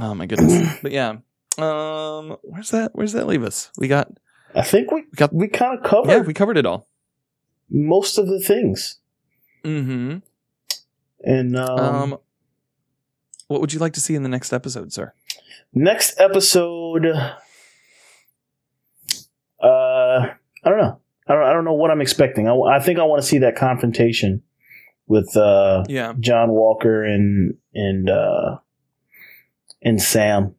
Oh 0.00 0.14
my 0.14 0.26
goodness. 0.26 0.76
but 0.82 0.90
yeah, 0.92 1.18
um, 1.62 2.36
where's 2.42 2.70
that? 2.70 2.90
Where's 2.94 3.12
that 3.12 3.26
leave 3.26 3.42
us? 3.42 3.70
We 3.78 3.88
got 3.88 4.08
I 4.54 4.62
think 4.62 4.90
we 4.90 5.02
We 5.02 5.06
got- 5.16 5.32
we 5.34 5.48
kind 5.48 5.78
of 5.78 5.84
covered 5.84 6.10
yeah, 6.10 6.18
we 6.20 6.34
covered 6.34 6.56
it 6.56 6.66
all. 6.66 6.88
most 7.70 8.18
of 8.18 8.26
the 8.28 8.40
things. 8.40 8.98
Mm-hmm. 9.64 10.18
And 11.22 11.56
um, 11.56 11.78
Um, 11.80 12.18
what 13.48 13.60
would 13.60 13.72
you 13.72 13.78
like 13.78 13.92
to 13.94 14.00
see 14.00 14.14
in 14.14 14.22
the 14.22 14.28
next 14.28 14.52
episode, 14.52 14.92
sir? 14.92 15.12
next 15.72 16.18
episode, 16.18 17.06
uh, 17.06 17.36
I 19.62 20.34
don't 20.64 20.78
know. 20.78 21.00
I 21.28 21.34
don't. 21.34 21.42
I 21.44 21.52
don't 21.52 21.64
know 21.64 21.74
what 21.74 21.90
I'm 21.90 22.00
expecting. 22.00 22.48
I, 22.48 22.54
I 22.54 22.80
think 22.80 22.98
I 22.98 23.04
want 23.04 23.22
to 23.22 23.28
see 23.28 23.38
that 23.38 23.54
confrontation 23.56 24.42
with 25.06 25.36
uh, 25.36 25.84
Yeah, 25.88 26.14
John 26.18 26.50
Walker 26.50 27.04
and 27.04 27.54
and 27.74 28.10
uh, 28.10 28.56
and 29.82 30.00
Sam 30.02 30.54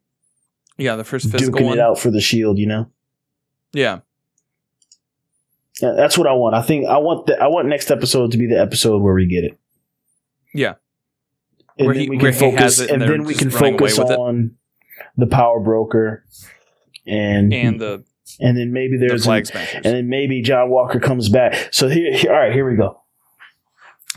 yeah, 0.77 0.95
the 0.95 1.03
first 1.03 1.29
physical 1.31 1.59
duking 1.59 1.65
one. 1.65 1.77
it 1.77 1.81
out 1.81 1.99
for 1.99 2.09
the 2.11 2.21
shield. 2.21 2.57
You 2.57 2.67
know, 2.67 2.91
Yeah, 3.73 3.99
yeah, 5.81 5.93
that's 5.95 6.17
what 6.17 6.27
I 6.27 6.33
want. 6.33 6.55
I 6.55 6.61
think 6.61 6.87
I 6.87 6.97
want 6.97 7.27
the, 7.27 7.41
I 7.41 7.47
want 7.47 7.67
next 7.67 7.89
episode 7.91 8.31
to 8.31 8.37
be 8.37 8.47
the 8.47 8.59
episode 8.59 9.01
where 9.01 9.13
we 9.13 9.25
get 9.27 9.43
it. 9.43 9.57
Yeah. 10.53 10.75
and 11.77 11.87
Where 11.87 11.95
then 11.95 12.03
he- 12.03 12.09
we 12.09 12.17
can 12.17 12.33
focus, 12.33 12.79
and 12.79 12.89
and 12.89 13.01
then 13.01 13.23
we 13.23 13.33
can 13.33 13.49
focus 13.49 13.97
with 13.97 14.11
it. 14.11 14.19
on 14.19 14.55
the 15.17 15.27
power 15.27 15.59
broker, 15.59 16.25
and 17.07 17.53
and 17.53 17.79
the, 17.79 18.03
and 18.39 18.57
then 18.57 18.71
maybe 18.73 18.97
the 18.97 19.07
there's 19.07 19.25
flag 19.25 19.49
an, 19.53 19.61
and 19.75 19.85
then 19.85 20.09
maybe 20.09 20.41
John 20.41 20.69
Walker 20.69 20.99
comes 20.99 21.29
back. 21.29 21.69
So 21.73 21.87
here, 21.87 22.15
here, 22.15 22.31
all 22.31 22.39
right, 22.39 22.53
here 22.53 22.69
we 22.69 22.75
go. 22.77 23.00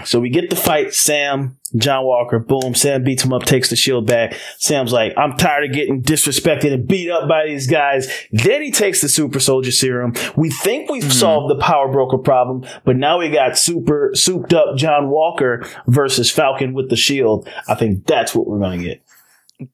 So 0.04 0.18
we 0.18 0.28
get 0.28 0.50
the 0.50 0.57
fight. 0.57 0.92
Sam, 0.92 1.57
John 1.76 2.04
Walker, 2.04 2.40
boom. 2.40 2.74
Sam 2.74 3.04
beats 3.04 3.22
him 3.24 3.33
up, 3.33 3.44
takes 3.44 3.70
the 3.70 3.76
shield 3.76 4.07
back. 4.09 4.35
Sam's 4.59 4.92
like, 4.92 5.12
I'm 5.16 5.37
tired 5.37 5.64
of 5.66 5.72
getting 5.72 6.02
disrespected 6.02 6.72
and 6.72 6.87
beat 6.88 7.09
up 7.11 7.28
by 7.28 7.46
these 7.46 7.68
guys. 7.68 8.09
Then 8.33 8.61
he 8.61 8.72
takes 8.72 9.00
the 9.00 9.09
super 9.09 9.38
soldier 9.38 9.70
serum. 9.70 10.14
We 10.37 10.50
think 10.50 10.90
we've 10.90 11.04
Mhm. 11.04 11.12
solved 11.12 11.48
the 11.50 11.62
power 11.62 11.90
broker 11.92 12.18
problem, 12.18 12.64
but 12.85 12.96
now 12.96 13.20
we 13.20 13.30
got 13.30 13.57
super 13.57 14.11
souped 14.14 14.52
up 14.52 14.76
John 14.76 15.11
Walker 15.11 15.64
versus 15.87 16.28
Falcon 16.28 16.74
with 16.74 16.90
the 16.90 16.96
shield. 16.96 17.48
I 17.68 17.76
think 17.76 18.04
that's 18.07 18.35
what 18.35 18.48
we're 18.48 18.59
going 18.59 18.80
to 18.80 18.85
get. 18.85 19.02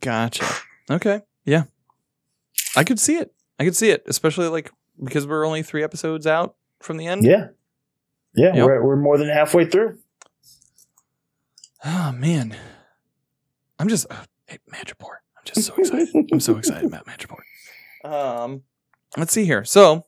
Gotcha. 0.01 0.45
Okay. 0.91 1.23
Yeah. 1.47 1.65
I 2.77 2.85
could 2.85 3.01
see 3.01 3.17
it. 3.17 3.33
I 3.59 3.65
could 3.65 3.75
see 3.77 3.89
it, 3.91 4.03
especially 4.07 4.49
like 4.49 4.71
because 5.03 5.27
we're 5.27 5.47
only 5.47 5.63
three 5.63 5.83
episodes 5.83 6.27
out 6.27 6.57
from 6.81 6.99
the 6.99 7.07
end. 7.07 7.25
Yeah. 7.25 7.49
Yeah, 8.35 8.55
Yep. 8.55 8.67
we're, 8.67 8.87
we're 8.87 8.97
more 8.97 9.17
than 9.19 9.29
halfway 9.29 9.65
through. 9.65 9.97
Oh 11.85 12.13
man. 12.13 12.57
I'm 13.79 13.89
just 13.89 14.07
uh, 14.11 14.25
hey, 14.47 14.59
match 14.71 14.91
report. 14.91 15.19
I'm 15.39 15.45
just 15.45 15.67
so 15.67 15.75
excited. 15.77 16.09
I'm 16.33 16.41
so 16.41 16.57
excited 16.57 16.85
about 16.85 17.07
match 17.07 17.23
report. 17.25 17.45
Um 18.03 18.63
let's 19.19 19.31
see 19.31 19.45
here. 19.45 19.63
So 19.65 20.07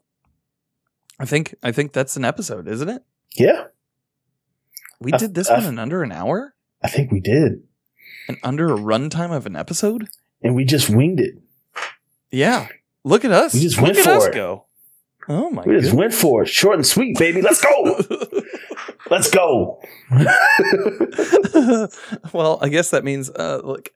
I 1.20 1.26
think 1.26 1.54
I 1.62 1.72
think 1.72 1.92
that's 1.92 2.16
an 2.16 2.24
episode, 2.24 2.66
isn't 2.66 2.88
it? 2.88 3.02
Yeah, 3.36 3.64
We 4.98 5.12
I- 5.12 5.18
did 5.18 5.34
this 5.34 5.50
I- 5.50 5.58
one 5.58 5.64
in 5.66 5.78
under 5.78 6.02
an 6.02 6.10
hour? 6.10 6.54
I 6.82 6.88
think 6.88 7.12
we 7.12 7.20
did. 7.20 7.62
And 8.28 8.38
under 8.42 8.72
a 8.72 8.78
runtime 8.78 9.30
of 9.34 9.44
an 9.46 9.56
episode? 9.56 10.08
And 10.42 10.54
we 10.54 10.64
just 10.64 10.88
winged 10.88 11.20
it. 11.20 11.34
Yeah. 12.30 12.68
Look 13.04 13.24
at 13.26 13.30
us. 13.30 13.52
We 13.54 13.60
just 13.60 13.76
Look 13.76 13.84
went 13.88 13.98
at 13.98 14.04
for 14.04 14.10
us 14.12 14.24
it. 14.26 14.34
go. 14.34 14.64
Oh 15.28 15.50
my 15.50 15.62
We 15.64 15.74
just 15.76 15.90
goodness. 15.90 15.92
went 15.92 16.14
for 16.14 16.42
it. 16.42 16.48
Short 16.48 16.74
and 16.76 16.86
sweet, 16.86 17.18
baby. 17.18 17.42
Let's 17.42 17.60
go. 17.60 18.00
Let's 19.10 19.30
go. 19.30 19.80
well, 22.32 22.58
I 22.60 22.68
guess 22.68 22.90
that 22.90 23.04
means 23.04 23.30
uh 23.30 23.60
look. 23.64 23.90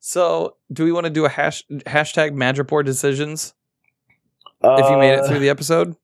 So, 0.00 0.56
do 0.72 0.84
we 0.84 0.92
want 0.92 1.04
to 1.04 1.10
do 1.10 1.24
a 1.24 1.28
hash 1.28 1.64
hashtag 1.86 2.32
Madripoor 2.32 2.84
decisions 2.84 3.54
if 4.62 4.90
you 4.90 4.98
made 4.98 5.14
it 5.14 5.20
Uh, 5.20 5.28
through 5.28 5.38
the 5.38 5.48
episode? 5.48 5.96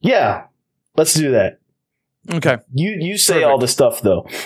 Yeah. 0.00 0.44
Let's 0.96 1.14
do 1.14 1.32
that. 1.32 1.58
Okay. 2.32 2.58
You 2.74 2.96
you 2.98 3.16
say 3.18 3.34
Perfect. 3.34 3.50
all 3.50 3.58
the 3.58 3.68
stuff 3.68 4.00
though. 4.02 4.28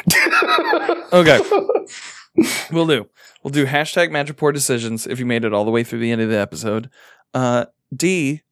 Okay. 1.12 1.40
We'll 2.70 2.86
do. 2.86 3.08
We'll 3.42 3.50
do 3.50 3.66
hashtag 3.66 4.10
Madripoor 4.10 4.54
decisions 4.54 5.08
if 5.08 5.18
you 5.18 5.26
made 5.26 5.44
it 5.44 5.52
all 5.52 5.64
the 5.64 5.72
way 5.72 5.82
through 5.82 5.98
the 5.98 6.12
end 6.12 6.20
of 6.20 6.28
the 6.30 6.38
episode. 6.38 6.88
Uh 7.34 7.64
D, 7.94 8.42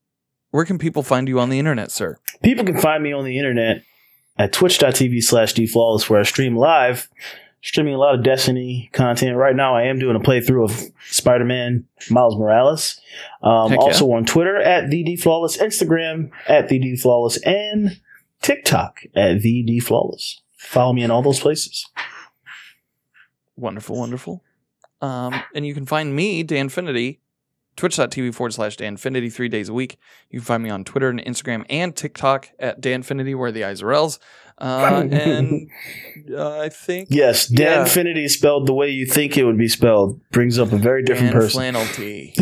where 0.51 0.65
can 0.65 0.79
people 0.79 1.03
find 1.03 1.29
you 1.29 1.39
on 1.41 1.51
the 1.51 1.59
internet, 1.59 1.91
sir? 1.91 2.19
People 2.43 2.65
can 2.65 2.81
find 2.81 3.03
me 3.03 3.13
on 3.13 3.25
the 3.25 3.39
internet 3.39 3.83
at 4.37 4.53
twitch.tv 4.53 5.23
slash 5.23 5.55
dflawless 5.55 6.09
where 6.09 6.21
I 6.21 6.25
stream 6.25 6.57
live. 6.57 7.09
Streaming 7.61 7.95
a 7.95 7.99
lot 7.99 8.15
of 8.15 8.23
Destiny 8.23 8.89
content. 8.93 9.37
Right 9.37 9.57
now 9.57 9.75
I 9.75 9.83
am 9.83 9.99
doing 9.99 10.15
a 10.15 10.21
playthrough 10.21 10.65
of 10.65 10.93
Spider-Man 11.11 11.87
Miles 12.09 12.37
Morales. 12.37 13.01
Um, 13.43 13.73
yeah. 13.73 13.79
also 13.79 14.11
on 14.13 14.25
Twitter 14.25 14.57
at 14.57 14.91
the 14.91 15.05
dflawless, 15.05 15.59
Instagram 15.59 16.31
at 16.47 16.69
the 16.69 16.79
dflawless, 16.79 17.39
and 17.45 18.01
TikTok 18.43 19.01
at 19.17 19.43
the 19.43 19.65
dflawless. 19.65 20.37
Follow 20.57 20.93
me 20.93 21.03
in 21.03 21.11
all 21.11 21.21
those 21.23 21.41
places. 21.41 21.89
Wonderful, 23.57 23.99
wonderful. 23.99 24.45
Um, 25.01 25.43
and 25.53 25.67
you 25.67 25.75
can 25.75 25.85
find 25.85 26.15
me, 26.15 26.45
Danfinity, 26.45 27.19
twitch.tv 27.79 28.35
forward 28.35 28.53
slash 28.53 28.77
Danfinity 28.77 29.33
three 29.33 29.49
days 29.49 29.69
a 29.71 29.73
week. 29.73 29.97
You 30.31 30.41
can 30.41 30.45
find 30.47 30.63
me 30.63 30.69
on 30.69 30.85
Twitter 30.85 31.09
and 31.09 31.21
Instagram 31.25 31.65
and 31.71 31.97
TikTok 31.97 32.51
at 32.59 32.83
Danfinity, 32.83 33.35
where 33.39 33.51
the 33.53 33.65
eyes 33.65 33.81
are 33.83 33.93
L's. 33.93 34.19
Uh, 34.61 35.07
and 35.13 35.71
uh, 36.37 36.59
I 36.61 36.69
think 36.69 37.09
Yes, 37.11 37.51
Yeah. 37.51 37.85
Danfinity 37.85 38.29
spelled 38.29 38.67
the 38.67 38.75
way 38.75 38.91
you 38.91 39.07
think 39.07 39.39
it 39.39 39.45
would 39.45 39.57
be 39.57 39.69
spelled 39.69 40.21
brings 40.31 40.59
up 40.59 40.73
a 40.73 40.77
very 40.77 41.03
different 41.05 41.33
Dan 41.33 41.41
person. 41.41 41.59
Flannel 41.61 41.87
T. 41.95 42.35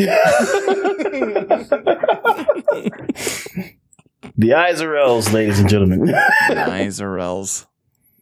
the 4.36 4.54
eyes 4.54 4.80
are 4.80 4.96
L's, 4.96 5.32
ladies 5.32 5.60
and 5.60 5.68
gentlemen. 5.68 6.06
The 6.06 6.64
eyes 6.70 7.00
are 7.00 7.18
L's. 7.18 7.66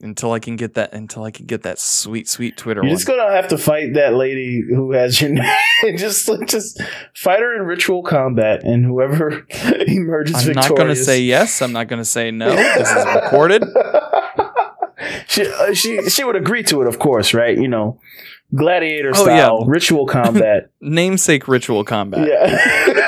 Until 0.04 0.32
I 0.32 0.38
can 0.38 0.56
get 0.56 0.74
that, 0.74 0.92
until 0.92 1.24
I 1.24 1.30
can 1.30 1.46
get 1.46 1.62
that 1.62 1.78
sweet, 1.78 2.28
sweet 2.28 2.56
Twitter 2.58 2.80
You're 2.82 2.90
one. 2.90 2.94
just 2.96 3.06
gonna 3.06 3.32
have 3.32 3.48
to 3.48 3.56
fight 3.58 3.94
that 3.94 4.14
lady 4.14 4.62
who 4.68 4.92
has 4.92 5.18
your 5.20 5.30
name. 5.82 5.96
just, 5.96 6.30
just 6.46 6.80
fight 7.16 7.40
her 7.40 7.56
in 7.56 7.62
ritual 7.62 8.02
combat, 8.02 8.62
and 8.64 8.84
whoever 8.84 9.46
emerges 9.86 10.44
victorious. 10.44 10.46
I'm 10.46 10.46
victorious. 10.46 10.54
not 10.68 10.76
going 10.76 10.88
to 10.88 10.96
say 10.96 11.20
yes. 11.22 11.62
I'm 11.62 11.72
not 11.72 11.88
going 11.88 12.00
to 12.00 12.04
say 12.04 12.30
no. 12.30 12.50
This 12.54 12.90
is 12.90 13.04
recorded. 13.14 13.64
she, 15.26 15.46
uh, 15.48 15.72
she, 15.74 16.02
she 16.10 16.22
would 16.24 16.36
agree 16.36 16.62
to 16.64 16.82
it, 16.82 16.86
of 16.86 16.98
course, 16.98 17.34
right? 17.34 17.56
You 17.56 17.68
know, 17.68 17.98
gladiator 18.54 19.10
Oh, 19.14 19.24
style 19.24 19.64
ritual 19.66 20.06
combat. 20.06 20.70
Namesake 20.80 21.48
ritual 21.48 21.82
combat. 21.84 22.28
yeah. 22.28 23.03